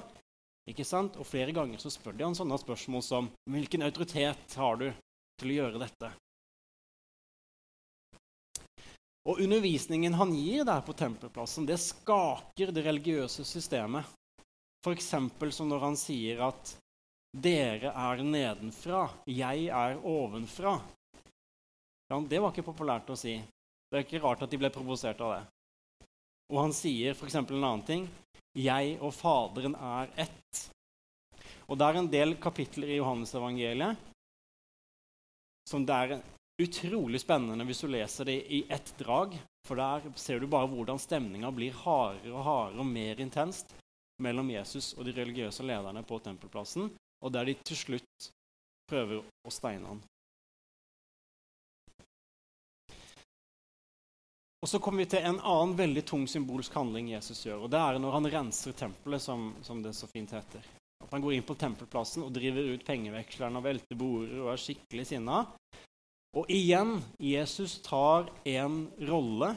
ikke 0.68 0.88
sant? 0.88 1.20
Og 1.20 1.28
Flere 1.28 1.52
ganger 1.52 1.84
så 1.84 1.92
spør 1.92 2.16
de 2.16 2.24
han 2.24 2.38
sånne 2.38 2.60
spørsmål 2.62 3.04
som 3.04 3.30
Hvilken 3.50 3.84
autoritet 3.84 4.56
har 4.56 4.80
du 4.80 4.88
til 5.38 5.52
å 5.52 5.60
gjøre 5.60 5.84
dette? 5.84 6.14
Og 9.28 9.42
Undervisningen 9.44 10.16
han 10.16 10.32
gir 10.32 10.64
der 10.64 10.80
på 10.88 10.96
tempelplassen, 10.96 11.68
det 11.68 11.82
skaker 11.84 12.72
det 12.72 12.86
religiøse 12.86 13.44
systemet. 13.44 14.08
F.eks. 14.80 15.10
som 15.52 15.68
når 15.68 15.84
han 15.84 15.98
sier 16.00 16.40
at 16.48 16.78
'dere 17.36 17.92
er 17.92 18.24
nedenfra, 18.24 19.10
jeg 19.28 19.68
er 19.68 20.00
ovenfra'. 20.00 20.80
Ja, 22.08 22.20
det 22.20 22.40
var 22.40 22.54
ikke 22.54 22.70
populært 22.70 23.10
å 23.12 23.18
si. 23.20 23.36
Det 23.88 24.00
er 24.00 24.06
ikke 24.06 24.24
rart 24.24 24.44
at 24.44 24.52
de 24.52 24.60
ble 24.60 24.72
provosert 24.72 25.20
av 25.24 25.34
det. 25.36 25.44
Og 26.48 26.62
han 26.62 26.76
sier 26.76 27.16
f.eks. 27.16 27.36
en 27.36 27.50
annen 27.52 27.84
ting 27.84 28.08
'Jeg 28.56 28.98
og 29.02 29.14
Faderen 29.14 29.76
er 29.76 30.08
ett'. 30.16 30.70
Og 31.68 31.78
det 31.78 31.86
er 31.86 31.98
en 32.00 32.12
del 32.12 32.36
kapitler 32.40 32.88
i 32.88 33.00
Johannesevangeliet 33.00 33.98
som 35.68 35.86
det 35.86 35.94
er 35.94 36.22
utrolig 36.64 37.20
spennende 37.22 37.66
hvis 37.68 37.84
du 37.84 37.88
leser 37.92 38.26
det 38.26 38.40
i 38.48 38.64
ett 38.70 38.94
drag. 38.98 39.36
For 39.68 39.76
der 39.76 40.08
ser 40.16 40.40
du 40.40 40.48
bare 40.48 40.70
hvordan 40.72 41.00
stemninga 41.00 41.52
blir 41.52 41.76
hardere 41.76 42.32
og 42.32 42.44
hardere 42.44 42.80
og 42.80 42.88
mer 42.88 43.20
intenst 43.20 43.76
mellom 44.24 44.50
Jesus 44.50 44.94
og 44.96 45.06
de 45.06 45.12
religiøse 45.12 45.66
lederne 45.68 46.04
på 46.08 46.20
tempelplassen, 46.24 46.88
og 47.22 47.34
der 47.34 47.46
de 47.46 47.58
til 47.68 47.78
slutt 47.78 48.30
prøver 48.88 49.20
å 49.20 49.52
steine 49.52 49.92
han. 49.92 50.00
Og 54.68 54.72
Så 54.72 54.80
kommer 54.84 55.00
vi 55.00 55.06
til 55.14 55.24
en 55.24 55.38
annen 55.40 55.78
veldig 55.80 56.02
tung 56.04 56.26
symbolsk 56.28 56.74
handling 56.76 57.14
Jesus 57.14 57.46
gjør. 57.46 57.62
og 57.64 57.70
Det 57.72 57.80
er 57.80 58.00
når 58.04 58.16
han 58.18 58.26
renser 58.34 58.74
tempelet, 58.76 59.24
som, 59.24 59.54
som 59.64 59.80
det 59.80 59.94
så 59.96 60.10
fint 60.12 60.34
heter. 60.36 60.66
At 61.06 61.14
Han 61.16 61.24
går 61.24 61.38
inn 61.38 61.46
på 61.48 61.56
tempelplassen 61.56 62.26
og 62.26 62.34
driver 62.36 62.74
ut 62.74 62.84
pengevekslerne 62.84 63.62
og 63.62 63.64
velter 63.64 63.96
bordet 63.96 64.42
og 64.42 64.52
er 64.52 64.60
skikkelig 64.60 65.08
sinna. 65.08 65.38
Og 66.36 66.52
igjen 66.52 66.98
Jesus 67.24 67.78
tar 67.80 68.28
en 68.44 68.92
rolle 69.08 69.54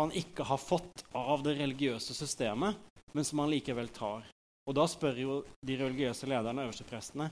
han 0.00 0.16
ikke 0.16 0.48
har 0.48 0.64
fått 0.64 1.04
av 1.12 1.44
det 1.44 1.58
religiøse 1.60 2.16
systemet, 2.16 2.80
men 3.12 3.28
som 3.28 3.44
han 3.44 3.52
likevel 3.52 3.92
tar. 3.92 4.24
Og 4.64 4.80
Da 4.80 4.88
spør 4.88 5.24
jo 5.26 5.40
de 5.60 5.76
religiøse 5.76 6.24
lederne, 6.24 6.64
øversteprestene, 6.64 7.28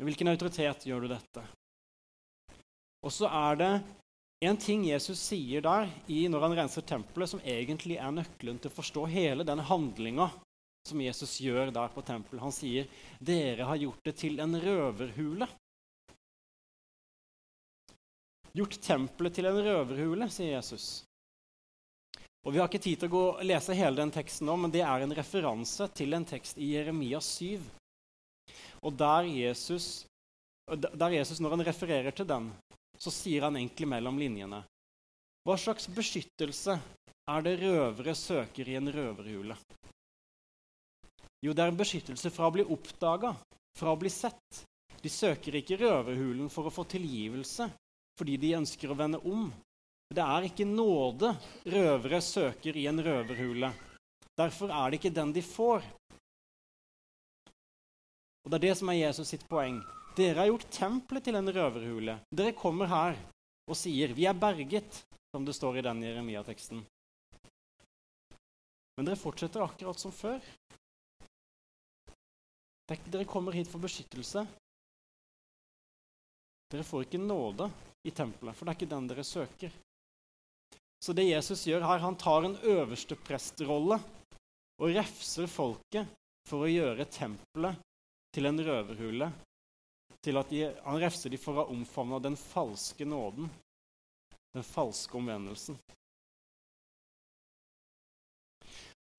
hvilken 0.00 0.32
autoritet 0.32 0.88
gjør 0.88 1.04
du 1.04 1.12
dette? 1.12 1.44
Og 3.04 3.12
så 3.12 3.28
er 3.28 3.60
det 3.60 3.74
en 4.40 4.56
ting 4.56 4.86
Jesus 4.88 5.20
sier 5.20 5.60
der 5.64 5.90
når 6.08 6.44
han 6.46 6.54
renser 6.56 6.84
tempelet, 6.86 7.28
som 7.28 7.42
egentlig 7.44 7.98
er 8.00 8.14
nøkkelen 8.14 8.60
til 8.60 8.70
å 8.70 8.78
forstå 8.78 9.04
hele 9.12 9.44
den 9.44 9.60
handlinga 9.60 10.30
som 10.88 11.00
Jesus 11.04 11.34
gjør 11.44 11.72
der 11.74 11.92
på 11.92 12.02
tempelet. 12.02 12.42
Han 12.42 12.54
sier, 12.54 12.88
'Dere 13.20 13.68
har 13.68 13.76
gjort 13.76 14.04
det 14.04 14.16
til 14.16 14.40
en 14.40 14.56
røverhule'. 14.56 15.48
Gjort 18.56 18.80
tempelet 18.82 19.34
til 19.34 19.46
en 19.46 19.60
røverhule, 19.60 20.30
sier 20.30 20.56
Jesus. 20.56 21.04
Og 22.46 22.52
Vi 22.52 22.58
har 22.58 22.68
ikke 22.68 22.80
tid 22.80 22.98
til 22.98 23.10
å 23.10 23.12
gå 23.12 23.24
og 23.34 23.44
lese 23.44 23.76
hele 23.76 24.00
den 24.00 24.10
teksten 24.10 24.48
nå, 24.48 24.56
men 24.56 24.72
det 24.72 24.80
er 24.80 25.04
en 25.04 25.14
referanse 25.14 25.86
til 25.92 26.16
en 26.16 26.24
tekst 26.24 26.56
i 26.56 26.72
Jeremia 26.72 27.20
7. 27.20 27.60
Og 28.80 28.96
der 28.96 29.28
Jesus, 29.28 30.06
der 30.66 31.12
Jesus, 31.12 31.40
når 31.40 31.50
han 31.58 31.66
refererer 31.68 32.16
til 32.16 32.26
den, 32.26 32.48
så 33.00 33.12
sier 33.14 33.46
han 33.46 33.56
egentlig 33.56 33.88
mellom 33.88 34.18
linjene 34.20 34.62
Hva 35.46 35.56
slags 35.58 35.88
beskyttelse 35.88 36.76
er 37.30 37.44
det 37.46 37.58
røvere 37.62 38.14
søker 38.18 38.68
i 38.68 38.76
en 38.76 38.90
røverhule? 38.92 39.56
Jo, 41.40 41.54
det 41.54 41.62
er 41.64 41.70
en 41.72 41.78
beskyttelse 41.78 42.32
fra 42.34 42.50
å 42.50 42.52
bli 42.52 42.66
oppdaga, 42.68 43.32
fra 43.78 43.94
å 43.94 43.98
bli 44.00 44.10
sett. 44.12 44.64
De 45.00 45.08
søker 45.08 45.56
ikke 45.56 45.78
røverhulen 45.80 46.50
for 46.52 46.68
å 46.68 46.74
få 46.74 46.84
tilgivelse 46.84 47.70
fordi 48.20 48.34
de 48.36 48.50
ønsker 48.58 48.90
å 48.92 48.98
vende 48.98 49.16
om, 49.24 49.46
det 50.12 50.20
er 50.20 50.44
ikke 50.44 50.66
nåde 50.68 51.30
røvere 51.72 52.18
søker 52.20 52.76
i 52.76 52.82
en 52.90 53.00
røverhule. 53.00 53.70
Derfor 54.36 54.72
er 54.74 54.90
det 54.90 54.98
ikke 54.98 55.14
den 55.14 55.32
de 55.32 55.42
får. 55.46 55.86
Og 58.44 58.50
Det 58.50 58.58
er 58.58 58.66
det 58.66 58.74
som 58.76 58.90
er 58.92 58.98
Jesus 58.98 59.32
sitt 59.32 59.46
poeng. 59.48 59.78
Dere 60.16 60.42
har 60.42 60.50
gjort 60.50 60.70
tempelet 60.74 61.24
til 61.24 61.38
en 61.38 61.52
røverhule. 61.54 62.16
Dere 62.34 62.56
kommer 62.56 62.90
her 62.90 63.18
og 63.70 63.76
sier 63.78 64.12
'Vi 64.12 64.26
er 64.26 64.34
berget', 64.34 65.04
som 65.30 65.44
det 65.44 65.54
står 65.54 65.78
i 65.78 65.82
den 65.86 66.02
Jeremia-teksten. 66.02 66.84
Men 68.96 69.06
dere 69.06 69.16
fortsetter 69.16 69.62
akkurat 69.62 69.98
som 69.98 70.12
før. 70.12 70.40
Dere 73.06 73.24
kommer 73.24 73.52
hit 73.52 73.68
for 73.70 73.78
beskyttelse. 73.78 74.46
Dere 76.70 76.84
får 76.84 77.06
ikke 77.06 77.18
nåde 77.22 77.70
i 78.04 78.10
tempelet, 78.10 78.56
for 78.56 78.64
det 78.64 78.72
er 78.72 78.78
ikke 78.78 78.94
den 78.94 79.06
dere 79.10 79.24
søker. 79.24 79.70
Så 81.00 81.14
det 81.16 81.30
Jesus 81.30 81.64
gjør 81.64 81.86
her, 81.86 82.02
han 82.02 82.16
tar 82.16 82.44
en 82.44 82.56
øverste 82.56 83.16
prestrolle 83.16 83.96
og 84.80 84.92
refser 84.94 85.46
folket 85.46 86.10
for 86.48 86.66
å 86.66 86.70
gjøre 86.70 87.06
tempelet 87.08 87.78
til 88.34 88.46
en 88.50 88.60
røverhule. 88.66 89.30
Til 90.24 90.36
at 90.36 90.50
de, 90.52 90.64
han 90.84 91.00
refser 91.00 91.32
dem 91.32 91.40
for 91.40 91.56
å 91.56 91.62
ha 91.62 91.72
omfavna 91.72 92.18
den 92.20 92.36
falske 92.36 93.06
nåden, 93.08 93.48
den 94.54 94.66
falske 94.66 95.16
omvendelsen. 95.16 95.78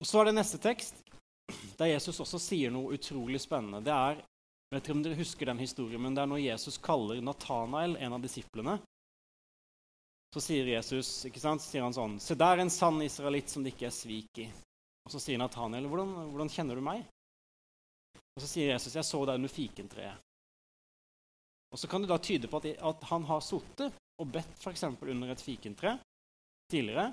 Og 0.02 0.06
Så 0.06 0.20
er 0.20 0.30
det 0.30 0.36
neste 0.38 0.58
tekst, 0.62 0.98
der 1.78 1.92
Jesus 1.92 2.20
også 2.22 2.38
sier 2.42 2.72
noe 2.74 2.96
utrolig 2.96 3.40
spennende. 3.42 3.82
Det 3.86 3.92
er, 3.94 4.22
jeg 4.22 4.74
vet 4.74 4.86
ikke 4.86 4.96
om 4.96 5.02
dere 5.04 5.18
husker 5.18 5.50
den 5.50 5.62
historien, 5.62 6.02
men 6.02 6.16
det 6.16 6.24
er 6.24 6.30
når 6.30 6.42
Jesus 6.42 6.78
kaller 6.82 7.22
Natanael, 7.22 7.94
en 7.98 8.16
av 8.16 8.24
disiplene, 8.24 8.78
så 10.32 10.40
sier 10.40 10.70
Jesus 10.72 11.10
ikke 11.28 11.42
sant, 11.42 11.62
så 11.62 11.68
sier 11.68 11.84
han 11.84 11.94
sånn 11.94 12.14
Se, 12.22 12.34
der 12.38 12.56
er 12.56 12.64
en 12.64 12.72
sann 12.72 13.02
israelitt 13.04 13.52
som 13.52 13.64
det 13.64 13.74
ikke 13.74 13.90
er 13.90 13.94
svik 13.94 14.40
i. 14.40 14.46
Og 15.04 15.12
så 15.12 15.20
sier 15.20 15.40
Nathaniel, 15.40 15.88
hvordan, 15.90 16.14
hvordan 16.32 16.50
kjenner 16.52 16.78
du 16.78 16.84
meg? 16.86 17.02
Og 18.32 18.40
så 18.40 18.48
sier 18.48 18.72
Jesus, 18.72 18.94
jeg 18.96 19.04
så 19.04 19.20
deg 19.28 19.40
under 19.40 19.52
fikentreet. 19.52 20.31
Og 21.72 21.80
så 21.80 21.88
kan 21.88 22.04
det 22.04 22.10
da 22.12 22.18
tyde 22.20 22.50
på 22.52 22.60
at, 22.60 22.70
at 22.78 23.04
han 23.08 23.24
har 23.28 23.44
sittet 23.44 23.96
og 24.20 24.32
bedt 24.32 24.58
f.eks. 24.60 24.84
under 25.00 25.32
et 25.32 25.42
fikentre 25.42 25.96
tidligere. 26.70 27.12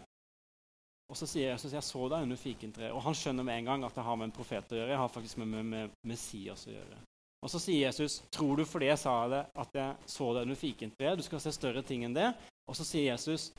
Og 1.09 1.17
så 1.17 1.25
sier 1.25 1.53
Jesus, 1.55 1.73
jeg 1.73 1.85
så 1.85 2.09
deg 2.11 2.25
under 2.27 2.37
fikentreet. 2.37 2.93
Og 2.93 3.01
han 3.01 3.15
skjønner 3.17 3.45
med 3.47 3.61
en 3.61 3.71
gang 3.71 3.85
at 3.87 3.95
det 3.97 4.05
har 4.05 4.19
med 4.19 4.29
en 4.29 4.35
profet 4.35 4.75
å 4.75 4.77
gjøre. 4.77 4.93
Jeg 4.93 5.01
har 5.01 5.13
faktisk 5.13 5.39
med, 5.41 5.49
med, 5.55 5.65
med 5.71 5.95
Messias 6.11 6.67
å 6.69 6.75
gjøre. 6.75 6.99
Og 7.39 7.51
så 7.53 7.61
sier 7.63 7.85
Jesus, 7.87 8.19
tror 8.35 8.59
du 8.59 8.65
fordi 8.67 8.89
jeg 8.91 8.99
sa 8.99 9.15
det, 9.31 9.45
at 9.63 9.77
jeg 9.79 10.11
så 10.11 10.27
deg 10.35 10.45
under 10.45 10.59
fikentreet? 10.59 11.17
Du 11.17 11.25
skal 11.25 11.41
se 11.41 11.55
større 11.55 11.83
ting 11.87 12.03
enn 12.05 12.17
det. 12.17 12.27
Og 12.69 12.77
så 12.77 12.85
sier 12.85 13.13
Jesus, 13.13 13.49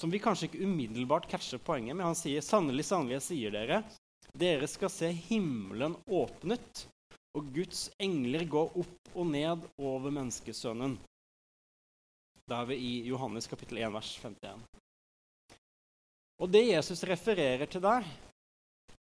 som 0.00 0.10
vi 0.10 0.20
kanskje 0.22 0.48
ikke 0.48 0.64
umiddelbart 0.64 1.28
catcher 1.30 1.60
poenget 1.62 1.96
men 1.96 2.08
han 2.08 2.18
sier 2.18 2.42
sannelig, 2.44 2.88
sannelig, 2.88 3.18
jeg 3.18 3.26
sier 3.28 3.54
dere, 3.54 3.82
dere 4.38 4.68
skal 4.70 4.90
se 4.92 5.10
himmelen 5.28 5.96
åpnet, 6.06 6.86
og 7.38 7.52
Guds 7.54 7.86
engler 8.02 8.42
går 8.50 8.72
opp 8.80 9.12
og 9.14 9.28
ned 9.30 9.62
over 9.78 10.10
menneskesønnen. 10.10 10.96
Da 12.48 12.62
er 12.62 12.70
vi 12.72 12.78
i 12.82 12.92
Johannes 13.06 13.46
kapittel 13.46 13.78
1, 13.78 13.92
vers 13.94 14.10
51. 14.24 14.64
Og 16.42 16.50
det 16.50 16.64
Jesus 16.70 17.04
refererer 17.06 17.70
til 17.70 17.82
der, 17.84 18.06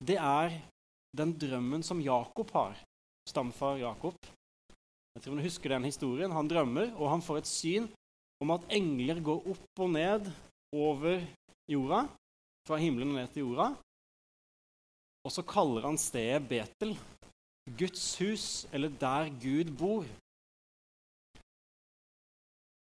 det 0.04 0.18
er 0.20 0.58
den 1.16 1.32
drømmen 1.40 1.84
som 1.86 2.02
Jakob 2.04 2.52
har, 2.52 2.76
stamfar 3.28 3.80
Jakob. 3.80 4.18
Jeg 5.16 5.24
tror 5.24 5.38
du 5.38 5.46
husker 5.46 5.72
den 5.72 5.88
historien. 5.88 6.34
Han 6.36 6.48
drømmer, 6.48 6.92
og 7.00 7.08
han 7.14 7.24
får 7.24 7.40
et 7.40 7.48
syn 7.48 7.88
om 8.44 8.52
at 8.52 8.68
engler 8.76 9.22
går 9.24 9.48
opp 9.54 9.84
og 9.86 9.92
ned 9.94 10.28
over 10.76 11.22
jorda, 11.72 12.04
fra 12.68 12.80
himmelen 12.82 13.14
og 13.14 13.20
ned 13.22 13.32
til 13.32 13.46
jorda. 13.46 13.70
Og 15.24 15.32
så 15.32 15.44
kaller 15.46 15.88
han 15.88 15.96
stedet 15.98 16.44
Betel, 16.50 16.92
Guds 17.66 18.18
hus, 18.20 18.66
eller 18.72 18.88
der 18.88 19.30
Gud 19.42 19.72
bor. 19.78 20.06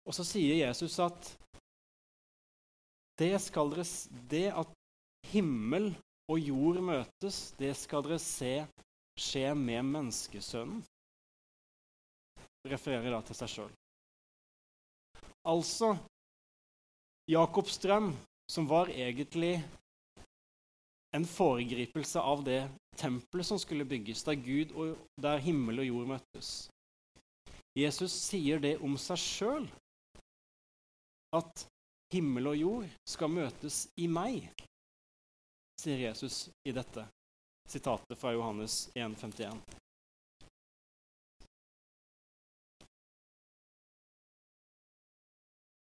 Og 0.05 0.13
så 0.13 0.25
sier 0.27 0.59
Jesus 0.67 0.99
at 0.99 1.31
det, 3.19 3.31
dere, 3.55 3.85
det 4.29 4.47
at 4.51 4.73
himmel 5.31 5.93
og 6.29 6.39
jord 6.39 6.81
møtes, 6.83 7.53
det 7.59 7.71
skal 7.79 8.03
dere 8.03 8.19
se 8.19 8.53
skje 9.15 9.53
med 9.55 9.87
menneskesønnen. 9.87 10.83
Refererer 12.67 13.13
da 13.13 13.21
til 13.23 13.37
seg 13.37 13.51
sjøl. 13.53 13.73
Altså 15.45 15.93
Jakobs 17.29 17.77
drøm, 17.81 18.11
som 18.51 18.67
var 18.69 18.89
egentlig 18.89 19.59
en 21.15 21.25
foregripelse 21.25 22.19
av 22.19 22.43
det 22.45 22.63
tempelet 22.97 23.47
som 23.47 23.59
skulle 23.59 23.85
bygges, 23.85 24.23
der 24.23 24.35
Gud 24.39 24.71
og 24.75 24.97
der 25.21 25.41
himmel 25.43 25.83
og 25.83 25.87
jord 25.87 26.11
møttes. 26.15 26.51
Jesus 27.75 28.13
sier 28.15 28.61
det 28.63 28.77
om 28.83 28.95
seg 28.99 29.19
sjøl, 29.19 29.65
at 31.35 31.65
himmel 32.15 32.53
og 32.53 32.59
jord 32.59 32.91
skal 33.09 33.33
møtes 33.33 33.85
i 33.99 34.07
meg, 34.07 34.47
sier 35.81 36.07
Jesus 36.07 36.45
i 36.63 36.71
dette 36.75 37.03
sitatet 37.67 38.17
fra 38.19 38.31
Johannes 38.31 38.85
1,51. 38.95 39.59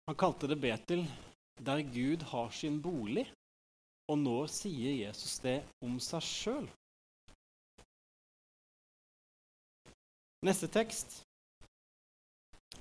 Han 0.08 0.16
kalte 0.16 0.48
det 0.48 0.56
Betel, 0.56 1.04
der 1.60 1.82
Gud 1.82 2.22
har 2.32 2.50
sin 2.50 2.82
bolig. 2.82 3.26
Og 4.08 4.16
nå 4.22 4.36
sier 4.48 4.94
Jesus 4.96 5.34
det 5.44 5.58
om 5.84 5.98
seg 6.00 6.24
sjøl. 6.24 6.68
Neste 10.46 10.70
tekst 10.70 11.24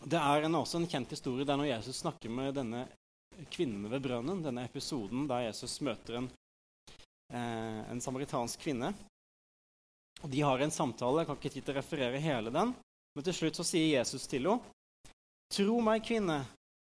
det 0.05 0.19
er 0.21 0.45
en, 0.45 0.55
også 0.55 0.79
en 0.79 0.89
kjent 0.91 1.11
historie. 1.11 1.45
Det 1.47 1.53
er 1.55 1.59
når 1.59 1.71
Jesus 1.71 2.03
snakker 2.03 2.31
med 2.31 2.55
denne 2.59 2.85
kvinnen 3.53 3.89
ved 3.91 4.03
brønnen. 4.05 4.43
Denne 4.45 4.67
episoden 4.69 5.27
der 5.31 5.49
Jesus 5.49 5.81
møter 5.85 6.21
en, 6.21 6.29
eh, 7.33 7.81
en 7.91 8.03
samaritansk 8.03 8.61
kvinne. 8.63 8.93
Og 10.23 10.31
De 10.31 10.41
har 10.41 10.61
en 10.61 10.71
samtale. 10.71 11.23
Jeg 11.23 11.27
kan 11.27 11.41
ikke 11.41 11.55
tid 11.55 11.65
til 11.65 11.75
å 11.75 11.79
referere 11.81 12.23
hele 12.23 12.53
den. 12.53 12.75
Men 13.15 13.25
til 13.25 13.35
slutt 13.35 13.59
så 13.59 13.65
sier 13.65 13.99
Jesus 13.99 14.27
til 14.27 14.47
henne, 14.47 14.61
'Tro 15.49 15.81
meg, 15.81 16.03
kvinne, 16.03 16.45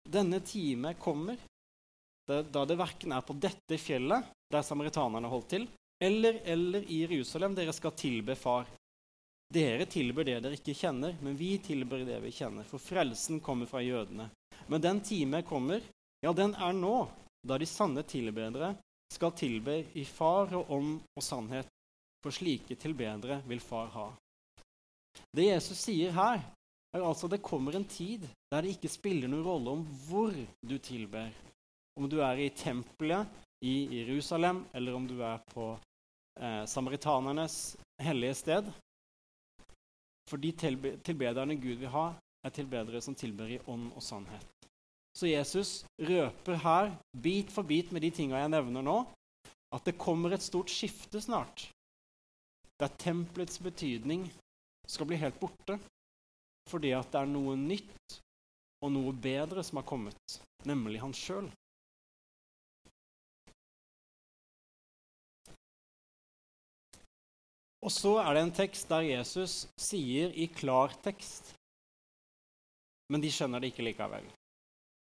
denne 0.08 0.40
time 0.40 0.94
kommer, 0.96 1.38
da 2.28 2.66
det 2.66 2.78
verken 2.78 3.12
er 3.12 3.22
på 3.22 3.36
dette 3.40 3.78
fjellet, 3.78 4.24
der 4.50 4.64
samaritanerne 4.64 5.28
holdt 5.28 5.50
til, 5.50 5.68
eller, 6.00 6.40
eller 6.46 6.84
i 6.88 7.02
Jerusalem 7.04 7.56
dere 7.56 7.74
skal 7.74 7.92
tilbe 7.92 8.36
Far. 8.36 8.68
Dere 9.54 9.86
tilber 9.88 10.28
det 10.28 10.42
dere 10.44 10.58
ikke 10.58 10.76
kjenner, 10.76 11.16
men 11.24 11.38
vi 11.40 11.54
tilber 11.64 12.04
det 12.04 12.18
vi 12.24 12.34
kjenner, 12.36 12.68
for 12.68 12.84
frelsen 12.84 13.40
kommer 13.44 13.70
fra 13.70 13.80
jødene. 13.84 14.28
Men 14.68 14.84
den 14.84 15.00
time 15.02 15.42
kommer, 15.48 15.82
ja, 16.22 16.34
den 16.36 16.56
er 16.56 16.76
nå, 16.76 17.08
da 17.48 17.56
de 17.58 17.68
sanne 17.70 18.04
tilbedere 18.04 18.74
skal 19.14 19.32
tilbe 19.40 19.80
i 19.96 20.04
Far 20.04 20.52
og 20.58 20.72
ånd 20.76 20.98
og 21.16 21.24
sannhet, 21.24 21.70
for 22.24 22.36
slike 22.36 22.76
tilbedere 22.76 23.40
vil 23.48 23.64
Far 23.64 23.92
ha. 23.96 24.08
Det 25.32 25.48
Jesus 25.48 25.80
sier 25.80 26.12
her, 26.12 26.44
er 26.96 27.04
altså 27.04 27.28
at 27.28 27.38
det 27.38 27.46
kommer 27.46 27.76
en 27.78 27.88
tid 27.88 28.26
der 28.52 28.64
det 28.64 28.76
ikke 28.76 28.92
spiller 28.92 29.32
noen 29.32 29.46
rolle 29.46 29.76
om 29.78 29.84
hvor 30.08 30.36
du 30.60 30.78
tilber. 30.84 31.32
Om 31.98 32.08
du 32.10 32.20
er 32.24 32.40
i 32.42 32.52
tempelet 32.54 33.28
i 33.66 34.02
Jerusalem, 34.02 34.66
eller 34.74 34.96
om 34.96 35.08
du 35.08 35.18
er 35.24 35.40
på 35.54 35.72
eh, 36.40 36.64
samaritanernes 36.70 37.78
hellige 38.04 38.38
sted. 38.44 38.70
For 40.28 40.42
de 40.42 40.52
tilbederne 40.52 41.56
Gud 41.56 41.80
vil 41.80 41.92
ha, 41.94 42.10
er 42.44 42.54
tilbedere 42.54 43.02
som 43.04 43.16
tilber 43.16 43.50
i 43.52 43.60
ånd 43.68 43.90
og 43.96 44.04
sannhet. 44.04 44.68
Så 45.18 45.30
Jesus 45.30 45.72
røper 45.98 46.60
her, 46.62 46.92
bit 47.12 47.50
for 47.54 47.66
bit 47.66 47.92
med 47.92 48.04
de 48.06 48.12
tinga 48.14 48.44
jeg 48.44 48.54
nevner 48.54 48.86
nå, 48.86 48.98
at 49.74 49.88
det 49.88 49.98
kommer 50.00 50.36
et 50.36 50.46
stort 50.46 50.72
skifte 50.72 51.22
snart. 51.24 51.70
Der 52.78 52.94
tempelets 53.02 53.58
betydning 53.58 54.28
skal 54.88 55.10
bli 55.10 55.18
helt 55.20 55.40
borte 55.42 55.80
fordi 56.68 56.92
at 56.92 57.08
det 57.14 57.22
er 57.22 57.30
noe 57.32 57.56
nytt 57.56 58.18
og 58.84 58.92
noe 58.92 59.14
bedre 59.16 59.64
som 59.64 59.80
har 59.80 59.88
kommet, 59.88 60.34
nemlig 60.68 61.00
han 61.00 61.16
sjøl. 61.16 61.48
Og 67.86 67.94
så 67.94 68.16
er 68.24 68.34
det 68.34 68.42
en 68.44 68.56
tekst 68.58 68.90
der 68.90 69.06
Jesus 69.06 69.68
sier 69.80 70.34
i 70.34 70.48
klartekst 70.50 71.54
Men 73.14 73.22
de 73.24 73.30
skjønner 73.32 73.62
det 73.64 73.72
ikke 73.72 73.86
likevel. 73.86 74.26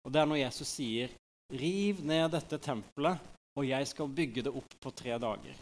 Og 0.05 0.13
det 0.13 0.19
er 0.21 0.27
når 0.29 0.43
Jesus 0.43 0.69
sier, 0.77 1.09
'Riv 1.49 2.01
ned 2.05 2.31
dette 2.33 2.57
tempelet, 2.61 3.21
og 3.57 3.65
jeg 3.65 3.87
skal 3.87 4.11
bygge 4.19 4.43
det 4.45 4.53
opp 4.53 4.75
på 4.81 4.91
tre 4.91 5.17
dager'. 5.17 5.61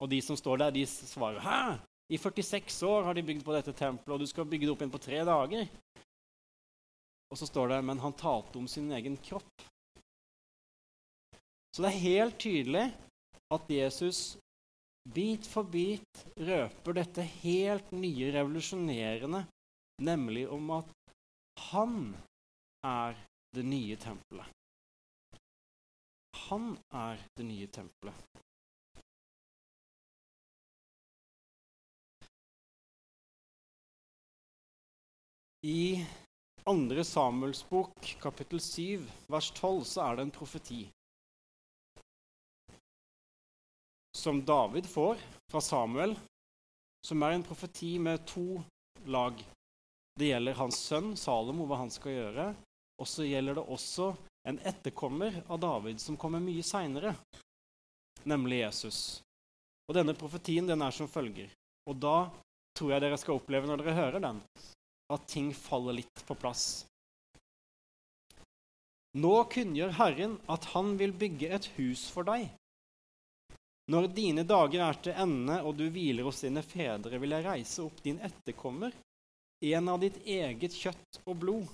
Og 0.00 0.10
de 0.10 0.20
som 0.20 0.36
står 0.36 0.56
der, 0.56 0.70
de 0.70 0.86
svarer, 0.86 1.40
'Hæ? 1.40 1.78
I 2.12 2.16
46 2.16 2.86
år 2.86 3.02
har 3.02 3.14
de 3.14 3.22
bygd 3.22 3.44
på 3.44 3.54
dette 3.56 3.72
tempelet, 3.72 4.14
og 4.14 4.20
du 4.20 4.26
skal 4.26 4.44
bygge 4.44 4.66
det 4.66 4.72
opp 4.72 4.82
igjen 4.82 4.96
på 4.96 5.04
tre 5.06 5.18
dager'. 5.24 5.68
Og 7.30 7.38
så 7.38 7.46
står 7.46 7.68
det, 7.68 7.84
'Men 7.84 7.98
han 7.98 8.12
talte 8.12 8.58
om 8.58 8.68
sin 8.68 8.92
egen 8.92 9.16
kropp'. 9.16 9.64
Så 11.72 11.82
det 11.82 11.88
er 11.92 12.08
helt 12.10 12.38
tydelig 12.38 12.86
at 13.50 13.70
Jesus 13.70 14.38
bit 15.14 15.46
for 15.46 15.68
bit 15.70 16.24
røper 16.36 16.96
dette 16.98 17.24
helt 17.42 17.92
nye, 17.94 18.30
revolusjonerende, 18.34 19.44
nemlig 20.02 20.46
om 20.50 20.70
at 20.80 20.92
han 21.70 22.14
er 22.84 23.16
det 23.56 23.64
nye 23.64 23.96
tempelet. 23.96 24.50
Han 26.46 26.74
er 26.94 27.22
det 27.38 27.46
nye 27.46 27.66
tempelet. 27.66 28.42
I 35.66 36.04
2. 36.66 37.04
Samuels 37.04 37.64
bok, 37.70 37.94
kapittel 38.22 38.60
7, 38.60 39.06
vers 39.32 39.50
12, 39.50 39.84
så 39.84 40.04
er 40.04 40.16
det 40.16 40.26
en 40.26 40.36
profeti. 40.38 40.84
Som 44.26 44.44
David 44.44 44.86
får 44.90 45.16
fra 45.50 45.60
Samuel, 45.60 46.16
som 47.06 47.22
er 47.22 47.36
en 47.36 47.44
profeti 47.46 47.92
med 48.02 48.24
to 48.26 48.56
lag. 49.06 49.38
Det 50.18 50.32
gjelder 50.32 50.56
hans 50.58 50.80
sønn 50.88 51.12
Salomo, 51.14 51.62
hva 51.70 51.78
han 51.78 51.92
skal 51.94 52.16
gjøre, 52.16 52.46
og 52.98 53.06
så 53.06 53.22
gjelder 53.22 53.60
det 53.60 53.64
også 53.76 54.08
en 54.50 54.58
etterkommer 54.66 55.38
av 55.46 55.62
David 55.62 56.02
som 56.02 56.18
kommer 56.18 56.42
mye 56.42 56.66
seinere, 56.66 57.14
nemlig 58.26 58.64
Jesus. 58.64 58.98
Og 59.86 59.94
Denne 60.00 60.18
profetien 60.18 60.66
den 60.66 60.82
er 60.82 60.98
som 60.98 61.06
følger. 61.06 61.54
Og 61.86 61.94
da 62.02 62.26
tror 62.74 62.96
jeg 62.96 63.06
dere 63.06 63.22
skal 63.22 63.38
oppleve 63.38 63.70
når 63.70 63.84
dere 63.84 63.98
hører 64.00 64.26
den, 64.26 64.42
at 65.06 65.30
ting 65.30 65.54
faller 65.54 66.00
litt 66.02 66.26
på 66.26 66.34
plass. 66.34 66.82
Nå 69.22 69.36
kunngjør 69.54 69.98
Herren 70.02 70.40
at 70.50 70.72
han 70.74 70.96
vil 70.98 71.14
bygge 71.14 71.54
et 71.54 71.74
hus 71.78 72.08
for 72.10 72.26
deg. 72.26 72.50
Når 73.86 74.08
dine 74.10 74.42
dager 74.42 74.82
er 74.82 74.96
til 74.98 75.14
ende 75.14 75.60
og 75.62 75.76
du 75.78 75.84
hviler 75.94 76.26
hos 76.26 76.42
dine 76.42 76.62
fedre, 76.66 77.20
vil 77.22 77.36
jeg 77.36 77.46
reise 77.46 77.84
opp 77.84 78.00
din 78.02 78.18
etterkommer, 78.18 78.94
en 79.62 79.88
av 79.88 80.00
ditt 80.02 80.18
eget 80.26 80.74
kjøtt 80.74 81.20
og 81.24 81.36
blod 81.44 81.68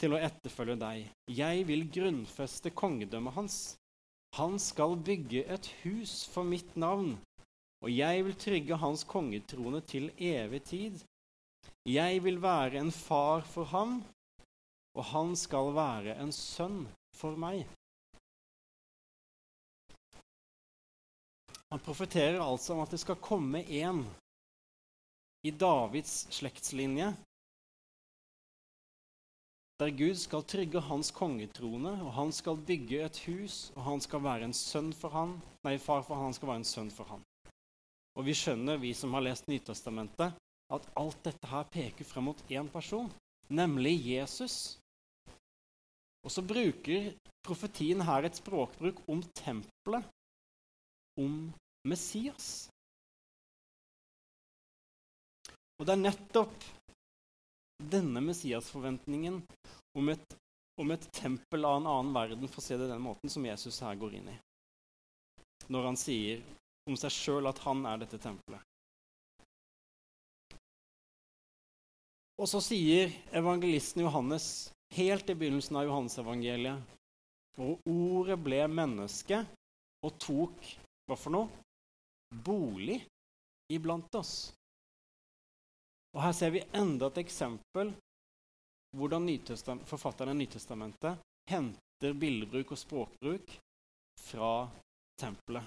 til 0.00 0.16
å 0.16 0.20
etterfølge 0.24 0.78
deg. 0.80 1.10
Jeg 1.28 1.66
vil 1.68 1.84
grunnfeste 1.92 2.72
kongedømmet 2.72 3.36
hans. 3.36 3.58
Han 4.38 4.56
skal 4.62 4.96
bygge 4.96 5.44
et 5.52 5.68
hus 5.82 6.22
for 6.32 6.48
mitt 6.48 6.72
navn, 6.80 7.18
og 7.84 7.92
jeg 7.92 8.24
vil 8.24 8.38
trygge 8.40 8.78
hans 8.80 9.04
kongetrone 9.04 9.82
til 9.84 10.08
evig 10.16 10.62
tid. 10.70 10.96
Jeg 11.88 12.22
vil 12.24 12.40
være 12.40 12.80
en 12.80 12.92
far 12.94 13.44
for 13.44 13.68
ham, 13.74 13.98
og 14.96 15.04
han 15.12 15.36
skal 15.36 15.74
være 15.76 16.16
en 16.22 16.32
sønn 16.34 16.86
for 17.16 17.36
meg. 17.36 17.66
Han 21.70 21.82
profeterer 21.86 22.40
altså 22.42 22.74
om 22.74 22.84
at 22.84 22.90
det 22.90 23.00
skal 23.02 23.20
komme 23.22 23.62
en 23.62 24.02
i 25.46 25.52
Davids 25.54 26.26
slektslinje, 26.34 27.12
der 29.80 29.90
Gud 29.96 30.18
skal 30.20 30.44
trygge 30.44 30.80
hans 30.84 31.08
kongetrone, 31.16 31.94
og 32.04 32.12
han 32.12 32.32
skal 32.36 32.58
bygge 32.68 33.00
et 33.06 33.20
hus, 33.24 33.70
og 33.76 33.86
han 33.86 34.02
skal 34.04 34.20
være 34.26 34.44
en 34.44 34.56
sønn 34.56 34.90
for 34.92 35.14
han, 35.14 35.38
nei, 35.64 35.78
far 35.80 36.04
for 36.04 36.20
han, 36.20 36.36
skal 36.36 36.50
være 36.50 36.60
en 36.60 36.68
sønn 36.68 36.90
for 36.92 37.08
han. 37.08 37.22
Og 38.18 38.26
vi 38.26 38.34
skjønner, 38.36 38.76
vi 38.82 38.92
som 38.92 39.16
har 39.16 39.24
lest 39.24 39.48
Nytestamentet, 39.48 40.36
at 40.70 40.88
alt 41.00 41.24
dette 41.24 41.48
her 41.48 41.64
peker 41.72 42.04
frem 42.04 42.28
mot 42.28 42.44
én 42.52 42.68
person, 42.68 43.08
nemlig 43.48 43.94
Jesus. 44.04 44.76
Og 46.26 46.34
så 46.34 46.44
bruker 46.44 47.14
profetien 47.46 48.04
her 48.04 48.28
et 48.28 48.36
språkbruk 48.36 49.00
om 49.08 49.24
tempelet, 49.32 50.04
om 51.18 51.52
Messias. 51.88 52.68
Og 55.80 55.86
det 55.88 55.96
er 55.96 56.04
nettopp 56.04 56.64
denne 57.90 58.20
Messias-forventningen 58.20 59.40
om 59.96 60.08
et, 60.12 60.34
om 60.80 60.90
et 60.92 61.06
tempel 61.16 61.64
av 61.64 61.80
en 61.80 61.88
annen 61.88 62.14
verden, 62.14 62.48
for 62.48 62.60
å 62.60 62.66
se 62.66 62.76
det 62.76 62.90
den 62.90 63.02
måten, 63.02 63.32
som 63.32 63.46
Jesus 63.46 63.80
her 63.80 63.96
går 64.00 64.18
inn 64.20 64.28
i. 64.34 64.36
Når 65.72 65.88
han 65.88 65.98
sier 65.98 66.42
om 66.90 66.98
seg 67.00 67.14
sjøl 67.14 67.48
at 67.48 67.62
han 67.64 67.86
er 67.88 68.02
dette 68.02 68.20
tempelet. 68.20 68.60
Og 72.40 72.48
så 72.48 72.60
sier 72.64 73.12
evangelisten 73.36 74.00
Johannes 74.04 74.70
helt 74.96 75.28
i 75.28 75.36
begynnelsen 75.36 75.76
av 75.76 75.84
Johannesevangeliet 75.84 76.96
Og 77.60 77.82
ordet 77.84 78.38
ble 78.40 78.62
menneske 78.72 79.42
og 80.06 80.14
tok 80.22 80.70
hva 81.10 81.18
for 81.18 81.34
noe? 81.34 81.50
Bolig 82.30 83.00
iblant 83.72 84.14
oss. 84.14 84.52
Og 86.14 86.22
Her 86.24 86.34
ser 86.34 86.54
vi 86.54 86.66
enda 86.74 87.10
et 87.10 87.20
eksempel 87.22 87.92
hvordan 88.96 89.28
forfatteren 89.86 90.32
av 90.32 90.38
Nytestamentet 90.40 91.20
henter 91.50 92.16
bildebruk 92.18 92.72
og 92.74 92.78
språkbruk 92.78 93.52
fra 94.18 94.54
tempelet. 95.20 95.64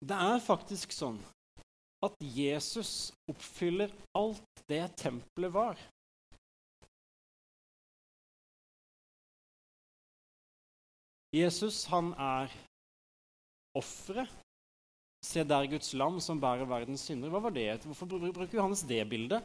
Det 0.00 0.16
er 0.16 0.44
faktisk 0.44 0.92
sånn 0.96 1.18
at 2.04 2.14
Jesus 2.24 3.12
oppfyller 3.28 3.92
alt 4.16 4.62
det 4.68 4.84
tempelet 5.00 5.52
var. 5.52 5.80
Jesus 11.32 11.84
han 11.86 12.12
er 12.18 12.50
offeret. 13.78 14.30
Se 15.22 15.44
der 15.44 15.68
Guds 15.68 15.92
lam 15.94 16.16
som 16.24 16.40
bærer 16.40 16.66
verdens 16.66 17.04
synder. 17.06 17.30
Hva 17.30 17.42
var 17.44 17.52
det? 17.54 17.84
Hvorfor 17.84 18.08
bruker 18.08 18.56
Johannes 18.56 18.82
det 18.88 19.02
bildet? 19.08 19.44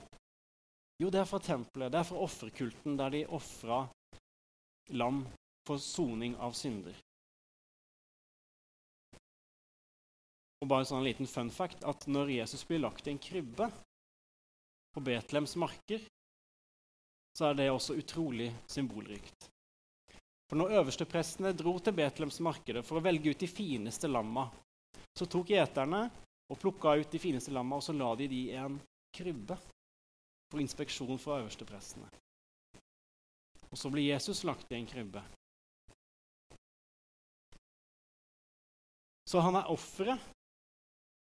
Jo, 1.03 1.09
det 1.11 1.19
er 1.19 1.27
fra 1.27 1.41
tempelet. 1.43 1.91
Det 1.91 1.99
er 1.99 2.07
fra 2.07 2.21
offerkulten, 2.23 2.95
der 2.97 3.11
de 3.11 3.25
ofra 3.27 3.83
lam 4.95 5.25
for 5.67 5.81
soning 5.81 6.37
av 6.39 6.55
synder. 6.55 6.95
Og 10.63 10.69
bare 10.71 10.85
en 10.85 10.89
sånn 10.93 11.05
liten 11.05 11.27
fun 11.29 11.51
fact 11.53 11.83
at 11.85 12.07
når 12.09 12.31
Jesus 12.37 12.63
blir 12.65 12.81
lagt 12.81 13.05
i 13.05 13.11
en 13.13 13.21
krybbe 13.21 13.67
på 14.95 15.03
Betlehems 15.03 15.57
marker, 15.59 16.07
så 17.35 17.49
er 17.51 17.59
det 17.59 17.67
også 17.69 17.97
utrolig 17.99 18.47
symbolrikt. 18.71 19.49
For 20.49 20.59
når 20.59 20.75
øversteprestene 20.79 21.53
dro 21.57 21.73
til 21.79 21.95
Betlehemsmarkedet 21.97 22.83
for 22.85 22.99
å 22.99 23.05
velge 23.05 23.33
ut 23.33 23.41
de 23.41 23.49
fineste 23.49 24.09
lamma, 24.11 24.45
så 25.17 25.25
tok 25.25 25.53
gjeterne 25.55 26.03
og 26.51 26.59
plukka 26.61 26.93
ut 26.99 27.09
de 27.09 27.21
fineste 27.21 27.53
lamma, 27.53 27.79
og 27.79 27.85
så 27.85 27.95
la 27.95 28.11
de 28.19 28.27
de 28.29 28.41
i 28.51 28.59
en 28.59 28.77
krybbe 29.15 29.57
for 30.51 30.61
inspeksjon 30.61 31.17
fra 31.21 31.39
øversteprestene. 31.41 32.05
Og 33.71 33.79
så 33.79 33.89
blir 33.89 34.11
Jesus 34.11 34.43
lagt 34.45 34.69
i 34.71 34.77
en 34.77 34.87
krybbe. 34.87 35.23
Så 39.25 39.41
han 39.41 39.57
er 39.57 39.71
offeret 39.73 40.21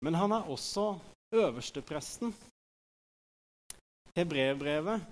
men 0.01 0.17
han 0.17 0.31
er 0.33 0.49
også 0.49 0.95
øverstepresten. 1.33 2.33
Hebreerbrevet 4.15 5.03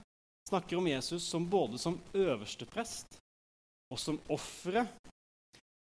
snakker 0.49 0.77
om 0.77 0.87
Jesus 0.87 1.23
som 1.23 1.45
både 1.49 1.77
som 1.77 1.99
øversteprest 2.13 3.18
og 3.89 3.99
som 3.99 4.19
offeret. 4.29 4.89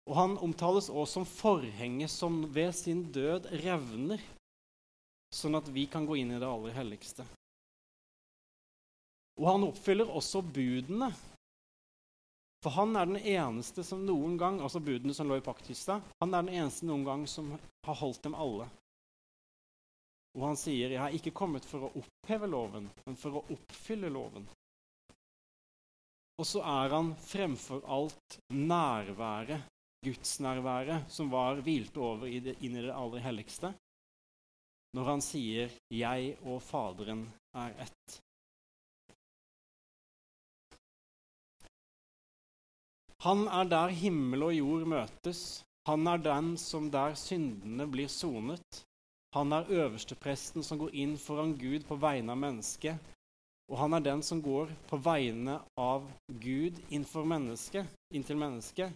Og 0.08 0.16
han 0.16 0.38
omtales 0.40 0.88
også 0.88 1.20
som 1.20 1.26
forhenget 1.28 2.12
som 2.12 2.40
ved 2.56 2.72
sin 2.76 3.04
død 3.12 3.50
revner, 3.64 4.22
sånn 5.36 5.60
at 5.60 5.68
vi 5.76 5.84
kan 5.92 6.08
gå 6.08 6.16
inn 6.22 6.32
i 6.32 6.40
det 6.40 6.48
aller 6.48 6.76
helligste. 6.78 7.26
Og 9.38 9.50
han 9.52 9.68
oppfyller 9.68 10.10
også 10.10 10.42
budene. 10.42 11.12
For 12.64 12.74
han 12.74 12.96
er 12.98 13.06
den 13.06 13.20
eneste 13.22 13.84
som 13.86 14.02
noen 14.08 14.38
gang 14.40 14.58
altså 14.64 14.82
budene 14.82 15.14
som 15.14 15.28
lå 15.30 15.38
i 15.38 15.46
paktkista, 15.46 16.00
han 16.24 16.34
er 16.34 16.48
den 16.48 16.56
eneste 16.58 16.88
noen 16.90 17.04
gang 17.06 17.28
som 17.30 17.52
har 17.54 18.00
holdt 18.00 18.24
dem 18.26 18.36
alle. 18.36 18.66
Og 20.38 20.46
han 20.46 20.58
sier, 20.58 20.90
'Jeg 20.90 21.02
har 21.02 21.14
ikke 21.14 21.34
kommet 21.34 21.66
for 21.66 21.86
å 21.86 21.92
oppheve 21.98 22.48
loven, 22.48 22.90
men 23.06 23.16
for 23.16 23.40
å 23.40 23.46
oppfylle 23.54 24.10
loven'. 24.10 24.46
Og 26.38 26.46
så 26.46 26.62
er 26.62 26.94
han 26.94 27.16
fremfor 27.18 27.82
alt 27.90 28.38
nærværet, 28.54 29.66
gudsnærværet, 30.06 31.10
som 31.10 31.32
var 31.34 31.64
hvilte 31.66 31.98
over 31.98 32.30
i 32.30 32.40
det, 32.46 32.60
inn 32.62 32.78
i 32.78 32.84
det 32.86 32.94
aller 32.94 33.24
helligste, 33.26 33.74
når 34.94 35.10
han 35.12 35.22
sier 35.22 35.74
'Jeg 35.90 36.38
og 36.46 36.62
Faderen 36.62 37.26
er 37.54 37.74
ett'. 37.86 38.22
Han 43.26 43.48
er 43.48 43.66
der 43.66 43.90
himmel 43.90 44.44
og 44.44 44.54
jord 44.54 44.86
møtes. 44.86 45.64
Han 45.90 46.08
er 46.08 46.18
den 46.18 46.58
som 46.58 46.92
der 46.92 47.16
syndene 47.16 47.88
blir 47.90 48.08
sonet. 48.08 48.86
Han 49.34 49.52
er 49.52 49.70
øverstepresten 49.70 50.64
som 50.64 50.78
går 50.78 50.94
inn 50.94 51.18
foran 51.18 51.58
Gud 51.58 51.84
på 51.90 51.96
vegne 51.96 52.32
av 52.32 52.38
mennesket. 52.38 53.00
Og 53.68 53.78
han 53.82 53.98
er 53.98 54.04
den 54.06 54.24
som 54.24 54.40
går 54.42 54.72
på 54.88 55.00
vegne 55.04 55.58
av 55.80 56.06
Gud 56.40 56.80
innfor 56.90 57.28
mennesket, 57.28 57.88
inntil 58.16 58.40
mennesket. 58.40 58.94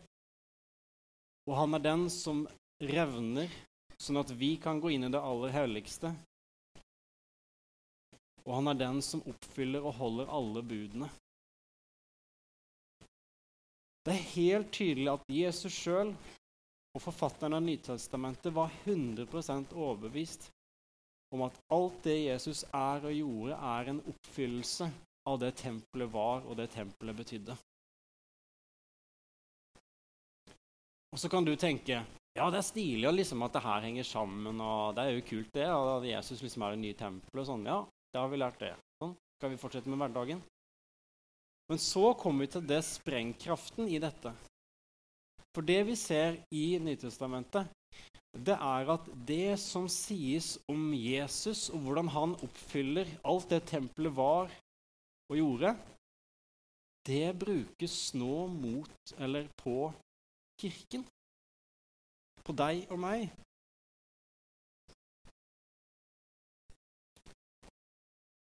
Og 1.49 1.57
han 1.57 1.75
er 1.75 1.83
den 1.83 2.05
som 2.13 2.45
revner, 2.81 3.51
sånn 3.99 4.21
at 4.21 4.31
vi 4.31 4.55
kan 4.61 4.79
gå 4.79 4.93
inn 4.95 5.09
i 5.09 5.11
det 5.11 5.19
aller 5.19 5.51
helligste. 5.53 6.13
Og 8.45 8.53
han 8.55 8.71
er 8.71 8.79
den 8.79 9.01
som 9.05 9.25
oppfyller 9.27 9.83
og 9.83 9.97
holder 9.99 10.31
alle 10.39 10.63
budene. 10.65 11.09
Det 14.01 14.15
er 14.15 14.29
helt 14.31 14.71
tydelig 14.73 15.11
at 15.11 15.27
Jesus 15.29 15.75
sjøl 15.75 16.15
og 16.95 17.03
forfatteren 17.03 17.53
av 17.59 17.61
Nytestamentet 17.61 18.55
var 18.55 18.71
100 18.85 19.27
overbevist 19.75 20.47
om 21.31 21.45
at 21.47 21.57
alt 21.71 21.99
det 22.03 22.17
Jesus 22.19 22.63
er 22.67 23.05
og 23.07 23.15
gjorde, 23.15 23.57
er 23.57 23.91
en 23.91 24.01
oppfyllelse 24.11 24.87
av 25.29 25.37
det 25.41 25.51
tempelet 25.61 26.11
var, 26.11 26.43
og 26.45 26.57
det 26.59 26.71
tempelet 26.73 27.17
betydde. 27.17 27.55
Og 31.11 31.19
så 31.19 31.29
kan 31.31 31.45
du 31.45 31.55
tenke 31.59 32.03
ja, 32.31 32.45
det 32.47 32.61
er 32.61 32.63
stilig 32.63 33.09
liksom 33.11 33.41
at 33.43 33.57
det 33.57 33.63
her 33.65 33.83
henger 33.83 34.05
sammen, 34.07 34.61
og 34.63 34.95
det 34.95 35.03
er 35.03 35.17
jo 35.17 35.23
kult, 35.27 35.49
det. 35.51 35.65
Og 35.67 36.05
Jesus 36.07 36.39
liksom 36.39 36.63
er 36.63 36.77
det 36.77 36.83
nye 36.85 36.95
tempelet. 36.95 37.47
Sånn, 37.49 37.65
ja, 37.67 37.81
det 38.13 38.21
har 38.21 38.31
vi 38.31 38.39
lært 38.39 38.61
det. 38.61 38.71
Sånn, 39.01 39.17
skal 39.35 39.51
vi 39.51 39.59
fortsette 39.59 39.91
med 39.91 39.99
hverdagen? 39.99 40.39
Men 41.71 41.81
så 41.83 42.13
kommer 42.19 42.45
vi 42.45 42.53
til 42.53 42.63
det 42.67 42.79
sprengkraften 42.87 43.91
i 43.91 43.99
dette. 43.99 44.31
For 45.51 45.67
det 45.67 45.81
vi 45.89 45.97
ser 45.99 46.39
i 46.55 46.79
Nytestamentet, 46.79 47.67
det 48.31 48.55
er 48.55 48.89
at 48.93 49.07
det 49.27 49.59
som 49.59 49.89
sies 49.91 50.53
om 50.71 50.91
Jesus, 50.95 51.69
og 51.69 51.83
hvordan 51.83 52.11
han 52.13 52.35
oppfyller 52.45 53.09
alt 53.27 53.49
det 53.51 53.65
tempelet 53.67 54.15
var 54.15 54.53
og 55.31 55.35
gjorde, 55.35 55.73
det 57.07 57.33
brukes 57.41 58.13
nå 58.13 58.47
mot 58.53 59.13
eller 59.17 59.49
på 59.59 59.91
kirken. 60.61 61.03
På 62.45 62.55
deg 62.55 62.85
og 62.93 63.01
meg. 63.01 63.27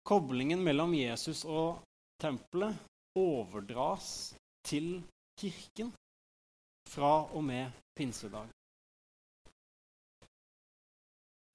Koblingen 0.07 0.63
mellom 0.63 0.95
Jesus 0.95 1.43
og 1.43 1.83
tempelet 2.23 2.79
overdras 3.19 4.09
til 4.67 5.01
kirken 5.39 5.91
fra 6.87 7.27
og 7.35 7.43
med 7.43 7.75
pinsedag. 7.97 8.56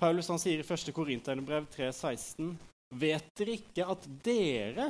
Paulus 0.02 0.28
han 0.28 0.40
sier 0.42 0.58
i 0.58 0.66
1. 0.66 0.88
Korinterbrev 0.94 1.66
3,16.: 1.70 2.56
vet 2.98 3.28
dere 3.38 3.52
ikke 3.54 3.84
at 3.86 4.06
dere 4.26 4.86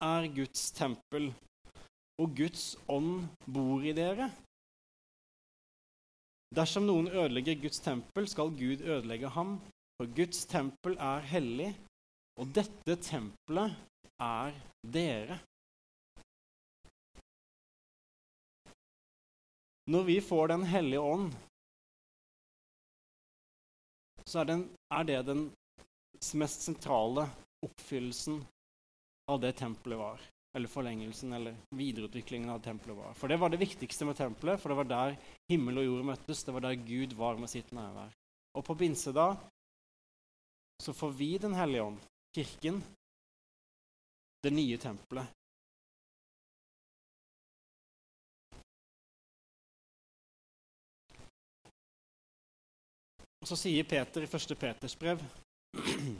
er 0.00 0.28
Guds 0.32 0.62
tempel, 0.72 1.26
og 2.16 2.38
Guds 2.38 2.62
ånd 2.88 3.26
bor 3.44 3.84
i 3.84 3.92
dere? 3.92 4.30
Dersom 6.56 6.88
noen 6.88 7.10
ødelegger 7.12 7.60
Guds 7.66 7.84
tempel, 7.84 8.30
skal 8.32 8.54
Gud 8.56 8.80
ødelegge 8.80 9.28
ham, 9.36 9.58
for 10.00 10.08
Guds 10.16 10.48
tempel 10.48 10.96
er 10.96 11.28
hellig, 11.34 11.68
og 12.40 12.48
dette 12.56 12.96
tempelet 12.96 13.76
er 14.24 14.56
dere. 14.96 15.36
Når 19.92 20.08
vi 20.08 20.20
får 20.24 20.54
Den 20.56 20.64
hellige 20.64 21.04
ånd, 21.04 21.30
så 24.30 24.40
er, 24.40 24.46
den, 24.46 24.60
er 24.94 25.06
det 25.08 25.22
den 25.26 25.48
mest 26.38 26.62
sentrale 26.62 27.26
oppfyllelsen 27.66 28.38
av 29.30 29.40
det 29.42 29.56
tempelet 29.58 29.98
var. 29.98 30.22
Eller 30.54 30.70
forlengelsen 30.70 31.32
eller 31.32 31.56
videreutviklingen 31.74 32.50
av 32.50 32.62
tempelet 32.62 32.96
var. 32.96 33.14
For 33.18 33.30
det 33.30 33.38
var 33.42 33.50
det 33.50 33.60
viktigste 33.62 34.06
med 34.06 34.18
tempelet, 34.18 34.60
for 34.60 34.70
det 34.70 34.78
var 34.80 34.88
der 34.90 35.16
himmel 35.50 35.82
og 35.82 35.86
jord 35.86 36.06
møttes. 36.12 36.44
Det 36.46 36.54
var 36.54 36.64
der 36.66 36.78
Gud 36.78 37.14
var 37.18 37.38
med 37.42 37.50
sitt 37.50 37.70
nærvær. 37.74 38.14
Og 38.58 38.66
på 38.66 38.74
pinsedag 38.78 39.36
så 40.80 40.94
får 40.96 41.10
vi 41.18 41.36
Den 41.38 41.54
hellige 41.54 41.82
ånd, 41.82 41.98
kirken, 42.34 42.80
det 44.42 44.52
nye 44.54 44.78
tempelet. 44.80 45.26
Så 53.50 53.56
sier 53.58 53.84
Peter 53.84 54.22
i 54.22 54.28
1. 54.30 54.58
Peters 54.58 54.98
brev 54.98 55.22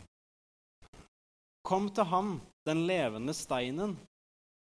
Kom 1.70 1.90
til 1.94 2.04
ham, 2.10 2.40
den 2.66 2.86
levende 2.88 3.34
steinen, 3.36 3.92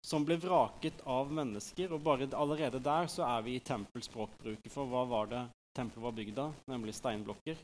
som 0.07 0.23
ble 0.23 0.37
vraket 0.39 1.01
av 1.09 1.31
mennesker. 1.33 1.91
Og 1.91 2.03
bare 2.05 2.29
allerede 2.31 2.79
der 2.83 3.09
så 3.11 3.25
er 3.27 3.41
vi 3.43 3.57
i 3.57 3.63
tempelspråkbruket. 3.67 4.71
For 4.71 4.87
hva 4.87 5.01
var 5.09 5.27
det 5.31 5.41
tempelet 5.75 6.05
var 6.05 6.15
bygd 6.15 6.39
av? 6.45 6.53
Nemlig 6.71 6.95
steinblokker. 6.95 7.59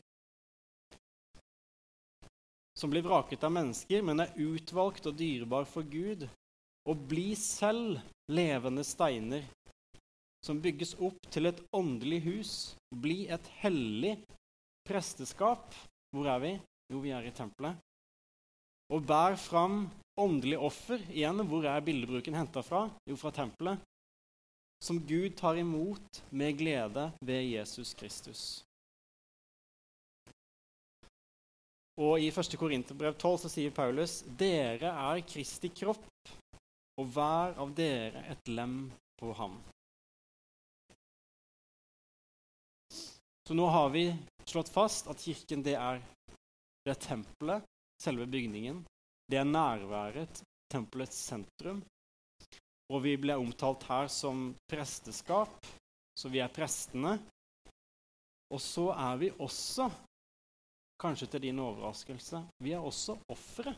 Som 2.76 2.92
blir 2.92 3.06
vraket 3.06 3.44
av 3.46 3.54
mennesker, 3.54 4.02
men 4.04 4.20
er 4.24 4.36
utvalgt 4.36 5.08
og 5.08 5.16
dyrebar 5.16 5.64
for 5.68 5.86
Gud. 5.88 6.26
Og 6.88 7.06
bli 7.08 7.30
selv 7.38 8.02
levende 8.28 8.84
steiner, 8.84 9.46
som 10.44 10.60
bygges 10.60 10.96
opp 11.00 11.24
til 11.32 11.48
et 11.48 11.64
åndelig 11.76 12.20
hus. 12.26 12.52
Bli 12.92 13.24
et 13.32 13.48
hellig 13.62 14.18
presteskap. 14.88 15.74
Hvor 16.14 16.26
er 16.26 16.40
vi? 16.42 16.52
Jo, 16.90 17.00
vi 17.04 17.12
er 17.14 17.26
i 17.26 17.34
tempelet. 17.34 17.78
Og 18.90 19.04
bær 19.06 19.36
fram 19.38 19.84
åndelig 20.18 20.58
offer. 20.58 21.02
Igjen, 21.12 21.44
hvor 21.46 21.66
er 21.68 21.84
bildebruken 21.86 22.34
henta 22.34 22.62
fra? 22.66 22.88
Jo, 23.06 23.18
fra 23.20 23.30
tempelet. 23.34 23.78
Som 24.82 24.98
Gud 25.06 25.36
tar 25.36 25.60
imot 25.60 26.22
med 26.32 26.56
glede 26.58 27.10
ved 27.20 27.44
Jesus 27.52 27.94
Kristus. 27.94 28.42
Og 32.00 32.16
I 32.22 32.30
1. 32.32 32.56
Korinterbrev 32.56 33.14
12 33.20 33.42
så 33.42 33.50
sier 33.52 33.74
Paulus.: 33.76 34.22
Dere 34.40 34.88
er 34.88 35.20
Kristi 35.28 35.68
kropp, 35.68 36.06
og 36.96 37.10
hver 37.12 37.58
av 37.60 37.74
dere 37.76 38.24
et 38.32 38.48
lem 38.48 38.86
på 39.20 39.34
ham. 39.36 39.58
Så 43.48 43.56
nå 43.56 43.66
har 43.66 43.90
vi 43.90 44.06
slått 44.46 44.68
fast 44.70 45.08
at 45.10 45.22
kirken 45.22 45.62
det 45.66 45.74
er 45.78 46.02
det 46.84 46.94
er 46.94 47.00
tempelet, 47.00 47.64
selve 48.00 48.26
bygningen. 48.26 48.84
Det 49.30 49.38
er 49.38 49.44
nærværet, 49.44 50.42
tempelets 50.72 51.18
sentrum. 51.28 51.82
Og 52.90 53.02
vi 53.04 53.14
ble 53.20 53.36
omtalt 53.38 53.84
her 53.86 54.08
som 54.10 54.48
presteskap, 54.70 55.66
så 56.18 56.30
vi 56.32 56.40
er 56.42 56.50
prestene. 56.50 57.18
Og 58.50 58.62
så 58.64 58.88
er 58.96 59.20
vi 59.20 59.30
også, 59.30 59.90
kanskje 61.00 61.28
til 61.30 61.44
din 61.46 61.60
overraskelse, 61.62 62.42
vi 62.64 62.72
er 62.74 62.82
også 62.82 63.18
ofre. 63.30 63.76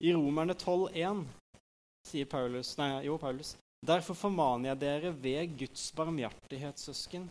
I 0.00 0.14
Romerne 0.14 0.54
12,1 0.54 1.24
sier 2.08 2.28
Paulus, 2.30 2.76
nei, 2.78 2.92
jo, 3.04 3.18
Paulus 3.20 3.56
Derfor 3.80 4.14
formaner 4.14 4.74
jeg 4.74 4.80
dere 4.82 5.10
ved 5.16 5.54
Guds 5.62 5.86
barmhjertighet, 5.96 6.80
søsken, 6.82 7.30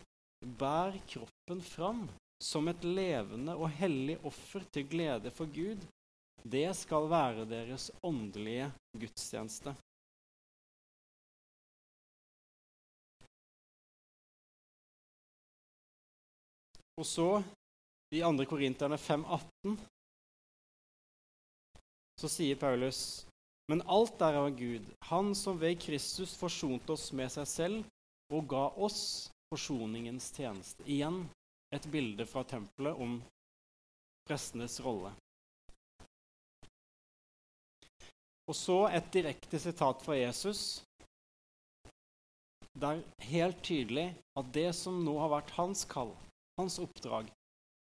bær 0.58 0.96
kroppen 1.06 1.62
fram 1.62 2.08
som 2.42 2.66
et 2.72 2.84
levende 2.84 3.54
og 3.54 3.70
hellig 3.78 4.16
offer 4.26 4.64
til 4.74 4.88
glede 4.90 5.30
for 5.30 5.46
Gud. 5.54 5.84
Det 6.42 6.66
skal 6.74 7.06
være 7.10 7.46
deres 7.46 7.90
åndelige 8.02 8.72
gudstjeneste. 8.98 9.76
Og 17.00 17.06
så, 17.06 17.30
i 18.12 18.20
2. 18.20 18.44
Korinterne 18.44 18.96
5,18, 18.96 19.78
så 22.20 22.28
sier 22.28 22.58
Paulus 22.60 23.29
men 23.70 23.82
alt 23.86 24.22
er 24.26 24.34
av 24.34 24.50
Gud, 24.58 24.86
Han 25.12 25.34
som 25.38 25.58
ved 25.60 25.78
Kristus 25.82 26.34
forsonte 26.34 26.96
oss 26.96 27.12
med 27.14 27.30
seg 27.30 27.46
selv 27.46 28.34
og 28.34 28.48
ga 28.50 28.64
oss 28.74 29.30
forsoningens 29.50 30.30
tjeneste. 30.34 30.82
Igjen 30.90 31.22
et 31.74 31.86
bilde 31.90 32.26
fra 32.26 32.42
tempelet 32.42 32.98
om 32.98 33.20
prestenes 34.26 34.80
rolle. 34.82 35.12
Og 38.50 38.56
så 38.58 38.78
et 38.90 39.10
direkte 39.14 39.58
sitat 39.62 40.02
fra 40.02 40.18
Jesus. 40.18 40.82
Det 42.74 42.90
er 42.90 43.02
helt 43.30 43.62
tydelig 43.66 44.08
at 44.38 44.50
det 44.54 44.70
som 44.78 44.98
nå 45.04 45.14
har 45.22 45.30
vært 45.30 45.54
hans 45.54 45.84
kall, 45.86 46.10
hans 46.58 46.78
oppdrag, 46.82 47.30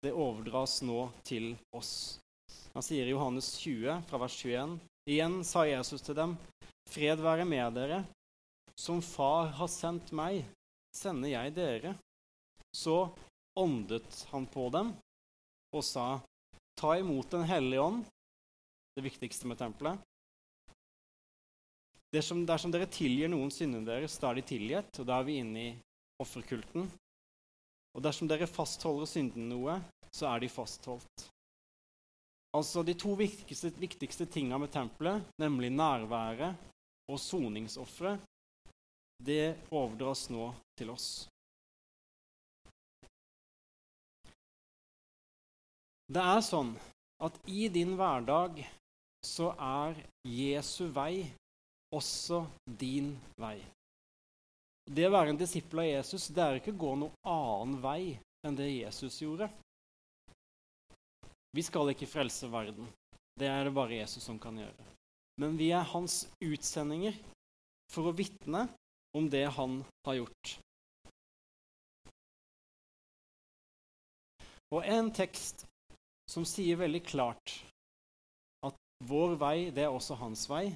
det 0.07 0.15
overdras 0.15 0.81
nå 0.87 1.09
til 1.27 1.55
oss. 1.75 2.21
Han 2.75 2.85
sier 2.85 3.07
i 3.07 3.15
Johannes 3.15 3.55
20, 3.63 4.03
fra 4.07 4.21
vers 4.23 4.39
21.: 4.39 4.79
Igjen 5.05 5.43
sa 5.45 5.67
Jesus 5.69 6.01
til 6.01 6.17
dem, 6.17 6.33
Fred 6.89 7.21
være 7.21 7.45
med 7.45 7.75
dere. 7.77 8.05
Som 8.75 9.03
Far 9.05 9.51
har 9.59 9.69
sendt 9.69 10.15
meg, 10.17 10.47
sender 10.97 11.29
jeg 11.29 11.53
dere. 11.57 11.93
Så 12.75 13.11
åndet 13.61 14.25
han 14.33 14.47
på 14.51 14.71
dem 14.73 14.95
og 15.75 15.85
sa, 15.85 16.23
ta 16.79 16.95
imot 16.99 17.31
Den 17.31 17.45
hellige 17.47 17.83
ånd, 17.83 18.01
det 18.97 19.05
viktigste 19.05 19.47
med 19.51 19.59
tempelet. 19.61 20.01
Dersom, 22.15 22.45
dersom 22.47 22.73
dere 22.73 22.89
tilgir 22.89 23.29
noen 23.29 23.51
syndene 23.53 23.85
deres, 23.89 24.17
da 24.23 24.31
er 24.31 24.39
de 24.39 24.47
tilgitt, 24.47 25.01
og 25.03 25.09
da 25.09 25.19
er 25.19 25.29
vi 25.29 25.41
inne 25.43 25.65
i 25.67 25.71
offerkulten. 26.23 26.89
Og 27.95 28.03
dersom 28.03 28.31
dere 28.31 28.49
fastholder 28.49 29.11
syndene 29.11 29.51
noe, 29.51 29.81
så 30.15 30.31
er 30.31 30.45
de 30.45 30.51
fastholdt. 30.51 31.29
Altså 32.55 32.85
De 32.87 32.95
to 32.95 33.17
viktigste, 33.19 33.73
viktigste 33.83 34.27
tinga 34.31 34.59
med 34.63 34.71
tempelet, 34.71 35.25
nemlig 35.43 35.73
nærværet 35.75 36.55
og 37.11 37.19
soningsofferet, 37.21 38.23
det 39.25 39.57
overdras 39.71 40.29
nå 40.31 40.53
til 40.79 40.93
oss. 40.95 41.09
Det 46.15 46.23
er 46.23 46.43
sånn 46.45 46.75
at 47.25 47.37
i 47.49 47.67
din 47.73 47.95
hverdag 47.99 48.61
så 49.25 49.51
er 49.57 49.97
Jesu 50.29 50.85
vei 50.93 51.25
også 51.95 52.45
din 52.67 53.15
vei. 53.41 53.57
Det 54.85 55.07
å 55.09 55.15
være 55.15 55.33
en 55.33 55.41
disippel 55.41 55.81
av 55.81 55.89
Jesus 55.89 56.29
det 56.29 56.45
er 56.45 56.61
ikke 56.61 56.75
å 56.75 56.83
gå 56.85 56.95
noen 57.01 57.19
annen 57.25 57.79
vei 57.81 58.01
enn 58.45 58.59
det 58.59 58.69
Jesus 58.69 59.17
gjorde. 59.23 59.49
Vi 61.55 61.63
skal 61.63 61.93
ikke 61.93 62.11
frelse 62.11 62.49
verden. 62.51 62.89
Det 63.39 63.47
er 63.47 63.65
det 63.67 63.75
bare 63.75 63.95
Jesus 64.01 64.25
som 64.27 64.39
kan 64.43 64.57
gjøre. 64.59 64.87
Men 65.39 65.57
vi 65.59 65.71
er 65.75 65.87
hans 65.87 66.25
utsendinger 66.43 67.15
for 67.91 68.11
å 68.11 68.15
vitne 68.15 68.67
om 69.15 69.29
det 69.31 69.45
han 69.57 69.81
har 70.07 70.19
gjort. 70.19 70.55
Og 74.75 74.83
en 74.91 75.13
tekst 75.15 75.63
som 76.31 76.47
sier 76.49 76.79
veldig 76.81 77.03
klart 77.07 77.55
at 78.67 78.79
vår 79.07 79.37
vei, 79.39 79.57
det 79.75 79.87
er 79.87 79.95
også 79.95 80.19
hans 80.19 80.49
vei, 80.51 80.67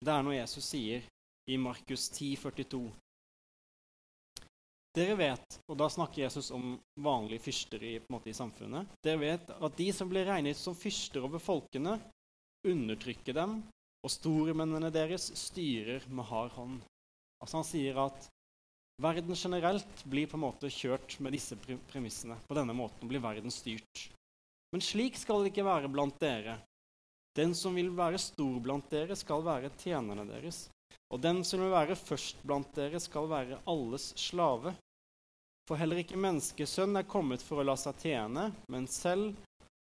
det 0.00 0.12
er 0.12 0.24
når 0.24 0.38
Jesus 0.38 0.70
sier 0.72 1.04
i 1.50 1.58
Markus 1.60 2.08
10, 2.08 2.36
42. 2.40 2.80
Dere 4.94 5.16
vet, 5.18 5.56
og 5.66 5.78
da 5.78 5.88
snakker 5.90 6.22
Jesus 6.22 6.52
om 6.54 6.76
vanlige 7.02 7.42
fyrster 7.48 7.82
i, 7.82 7.94
måte, 8.12 8.30
i 8.30 8.36
samfunnet 8.36 8.92
Dere 9.02 9.18
vet 9.18 9.48
at 9.50 9.78
de 9.80 9.88
som 9.90 10.10
blir 10.10 10.28
regnet 10.28 10.58
som 10.58 10.76
fyrster 10.78 11.24
over 11.26 11.42
folkene, 11.42 11.96
undertrykker 12.64 13.34
dem, 13.34 13.56
og 14.04 14.12
stormennene 14.12 14.92
deres 14.94 15.30
styrer 15.40 16.04
med 16.06 16.28
hard 16.28 16.52
hånd. 16.54 16.76
Altså 17.42 17.58
Han 17.58 17.66
sier 17.66 17.98
at 18.04 18.28
verden 19.02 19.34
generelt 19.34 20.04
blir 20.06 20.28
på 20.30 20.38
en 20.38 20.44
måte 20.44 20.70
kjørt 20.70 21.16
med 21.24 21.34
disse 21.34 21.58
premissene. 21.90 22.38
På 22.46 22.54
denne 22.54 22.76
måten 22.76 23.10
blir 23.10 23.24
verden 23.24 23.50
styrt. 23.52 24.06
Men 24.70 24.84
slik 24.84 25.18
skal 25.18 25.42
det 25.42 25.50
ikke 25.50 25.66
være 25.66 25.90
blant 25.90 26.20
dere. 26.22 26.60
Den 27.34 27.54
som 27.58 27.74
vil 27.74 27.90
være 27.96 28.20
stor 28.22 28.60
blant 28.62 28.86
dere, 28.92 29.16
skal 29.18 29.42
være 29.42 29.72
tjenerne 29.82 30.28
deres. 30.28 30.68
Og 31.10 31.20
den 31.22 31.42
som 31.46 31.62
vil 31.62 31.72
være 31.74 31.98
først 31.98 32.42
blant 32.46 32.70
dere, 32.76 33.00
skal 33.02 33.26
være 33.30 33.60
alles 33.70 34.12
slave. 34.20 34.74
For 35.64 35.80
heller 35.80 36.02
ikke 36.02 36.20
menneskesønn 36.20 37.00
er 37.00 37.08
kommet 37.08 37.42
for 37.44 37.60
å 37.62 37.64
la 37.64 37.74
seg 37.80 37.96
tjene, 38.02 38.50
men 38.68 38.88
selv 38.90 39.32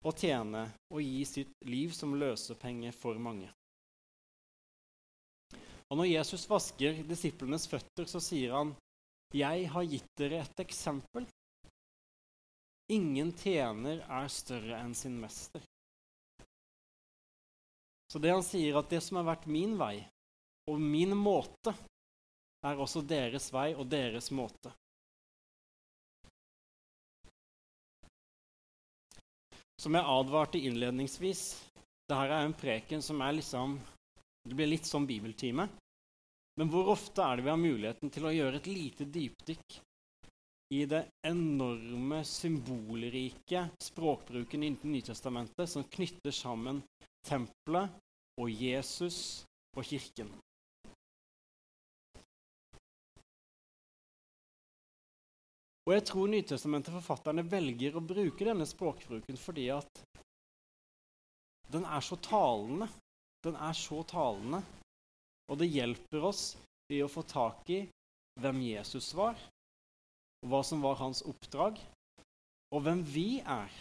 å 0.02 0.14
tjene 0.16 0.66
og 0.90 1.02
gi 1.04 1.26
sitt 1.28 1.52
liv 1.70 1.94
som 1.94 2.16
løsepenge 2.18 2.94
for 2.96 3.20
mange. 3.22 3.52
Og 5.90 5.98
Når 5.98 6.12
Jesus 6.12 6.46
vasker 6.50 7.02
disiplenes 7.10 7.66
føtter, 7.70 8.06
så 8.06 8.22
sier 8.22 8.54
han, 8.54 8.76
'Jeg 9.34 9.70
har 9.70 9.84
gitt 9.84 10.10
dere 10.18 10.42
et 10.42 10.60
eksempel.' 10.66 11.28
Ingen 12.90 13.32
tjener 13.38 14.02
er 14.02 14.28
større 14.28 14.78
enn 14.82 14.96
sin 14.96 15.20
mester. 15.22 15.62
Så 18.10 18.18
det 18.18 18.32
han 18.34 18.44
sier, 18.44 18.78
at 18.78 18.90
det 18.90 19.02
som 19.06 19.18
har 19.18 19.28
vært 19.28 19.46
min 19.46 19.78
vei 19.78 20.02
og 20.70 20.82
min 20.82 21.14
måte, 21.18 21.76
er 22.66 22.82
også 22.82 23.06
deres 23.06 23.52
vei 23.54 23.76
og 23.76 23.86
deres 23.90 24.32
måte. 24.32 24.74
Som 29.80 29.96
jeg 29.96 30.04
advarte 30.12 30.60
innledningsvis, 30.60 31.42
dette 32.10 32.24
er 32.26 32.42
en 32.44 32.56
preken 32.58 33.04
som 33.04 33.22
er 33.24 33.38
liksom 33.38 33.78
Det 34.50 34.56
blir 34.58 34.68
litt 34.72 34.88
sånn 34.88 35.06
bibeltime. 35.08 35.68
Men 36.60 36.72
hvor 36.72 36.90
ofte 36.92 37.24
er 37.24 37.38
det 37.38 37.46
vi 37.46 37.52
har 37.52 37.60
muligheten 37.60 38.12
til 38.12 38.26
å 38.26 38.34
gjøre 38.34 38.60
et 38.60 38.68
lite 38.68 39.06
dypdykk 39.08 39.78
i 40.76 40.80
det 40.90 41.04
enorme, 41.28 42.24
symbolrike 42.28 43.62
språkbruken 43.84 44.66
i 44.66 44.74
Nytestamentet 44.84 45.70
som 45.70 45.86
knytter 45.96 46.36
sammen 46.36 46.82
tempelet 47.28 47.96
og 48.42 48.52
Jesus 48.52 49.46
og 49.78 49.86
kirken? 49.88 50.32
Og 55.90 55.96
jeg 55.96 56.04
tror 56.06 56.28
Nytestamentet-forfatterne 56.30 57.42
velger 57.50 57.96
å 57.98 58.04
bruke 58.06 58.46
denne 58.46 58.68
språkbruken 58.70 59.40
fordi 59.42 59.64
at 59.74 60.02
den 61.74 61.82
er 61.82 62.04
så 62.06 62.14
talende. 62.22 62.86
Den 63.42 63.56
er 63.58 63.74
så 63.74 64.04
talende, 64.06 64.60
og 65.50 65.58
det 65.62 65.70
hjelper 65.72 66.26
oss 66.30 66.44
i 66.94 67.00
å 67.02 67.10
få 67.10 67.24
tak 67.26 67.70
i 67.74 67.80
hvem 68.44 68.60
Jesus 68.68 69.14
var, 69.18 69.40
og 70.44 70.52
hva 70.52 70.60
som 70.68 70.84
var 70.84 71.00
hans 71.00 71.24
oppdrag, 71.26 71.80
og 72.76 72.84
hvem 72.86 73.02
vi 73.08 73.40
er 73.40 73.72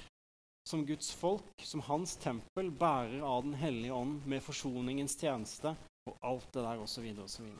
som 0.68 0.86
Guds 0.86 1.10
folk, 1.12 1.50
som 1.60 1.82
hans 1.90 2.14
tempel, 2.22 2.70
bærer 2.70 3.20
av 3.20 3.42
Den 3.44 3.58
hellige 3.58 3.98
ånd 3.98 4.24
med 4.30 4.44
forsoningens 4.46 5.18
tjeneste 5.18 5.74
og 6.08 6.16
alt 6.22 6.48
det 6.54 6.64
der 6.64 6.86
osv. 6.86 7.10
osv. 7.24 7.50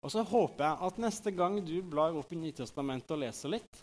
Og 0.00 0.12
så 0.12 0.22
håper 0.24 0.64
jeg 0.64 0.86
at 0.88 1.00
neste 1.02 1.32
gang 1.36 1.58
du 1.64 1.74
blar 1.84 2.16
opp 2.16 2.32
i 2.32 2.38
Nytestamentet 2.40 3.16
og 3.16 3.20
leser 3.20 3.52
litt, 3.52 3.82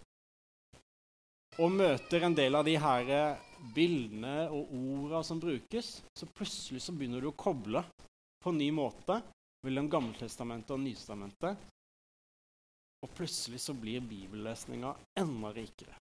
og 1.58 1.74
møter 1.74 2.26
en 2.26 2.36
del 2.38 2.58
av 2.58 2.66
de 2.66 2.76
her 2.78 3.38
bildene 3.74 4.48
og 4.54 4.74
orda 4.78 5.24
som 5.26 5.40
brukes, 5.42 5.98
så 6.18 6.30
plutselig 6.30 6.84
så 6.86 6.94
begynner 6.94 7.22
du 7.22 7.32
å 7.32 7.38
koble 7.38 7.82
på 8.44 8.54
en 8.54 8.60
ny 8.62 8.70
måte 8.74 9.20
mellom 9.66 9.90
Gammeltestamentet 9.90 10.76
og 10.76 10.84
Nytestamentet. 10.84 11.64
Og 13.06 13.14
plutselig 13.14 13.62
så 13.62 13.74
blir 13.78 14.06
bibellesninga 14.06 14.94
enda 15.22 15.52
rikere. 15.54 15.98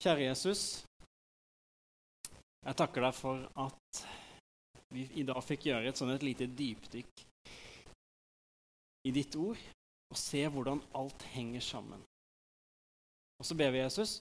Kjære 0.00 0.28
Jesus, 0.28 0.62
jeg 2.66 2.76
takker 2.76 3.04
deg 3.06 3.16
for 3.16 3.44
at 3.64 4.06
vi 4.94 5.06
i 5.20 5.24
dag 5.26 5.40
fikk 5.44 5.68
gjøre 5.68 5.90
et 5.90 5.98
sånn 5.98 6.12
et 6.14 6.24
lite 6.26 6.46
dypdykk 6.46 7.24
i 9.06 9.12
ditt 9.14 9.36
ord 9.38 9.58
og 10.10 10.18
se 10.18 10.42
hvordan 10.50 10.82
alt 10.98 11.26
henger 11.34 11.62
sammen. 11.64 12.02
Og 13.36 13.46
så 13.46 13.56
ber 13.58 13.72
vi 13.74 13.82
Jesus 13.82 14.20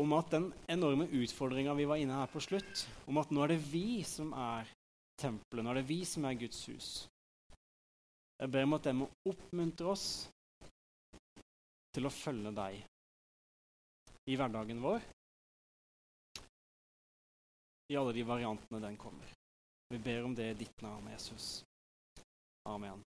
om 0.00 0.14
at 0.16 0.30
den 0.32 0.48
enorme 0.70 1.06
utfordringa 1.12 1.74
vi 1.76 1.86
var 1.90 2.00
inne 2.00 2.16
her 2.22 2.30
på 2.32 2.40
slutt, 2.40 2.86
om 3.10 3.18
at 3.20 3.32
nå 3.34 3.42
er 3.44 3.52
det 3.52 3.60
vi 3.68 4.00
som 4.06 4.32
er 4.32 4.70
tempelet, 5.20 5.64
nå 5.64 5.74
er 5.74 5.82
det 5.82 5.88
vi 5.90 6.00
som 6.08 6.24
er 6.24 6.38
Guds 6.40 6.62
hus. 6.70 6.90
Jeg 8.40 8.48
ber 8.48 8.64
om 8.64 8.78
at 8.78 8.86
det 8.88 8.96
må 8.96 9.10
oppmuntre 9.28 9.90
oss 9.92 10.06
til 11.92 12.06
å 12.08 12.14
følge 12.14 12.54
deg 12.56 12.78
i 14.30 14.38
hverdagen 14.38 14.80
vår 14.80 15.04
i 17.90 17.96
alle 17.96 18.12
de 18.12 18.22
variantene 18.22 18.80
den 18.80 18.96
kommer. 18.96 19.32
Vi 19.88 19.98
ber 19.98 20.24
om 20.24 20.34
det 20.34 20.50
i 20.50 20.54
ditt 20.54 20.82
navn, 20.82 21.08
Jesus. 21.10 21.64
Amen. 22.68 23.02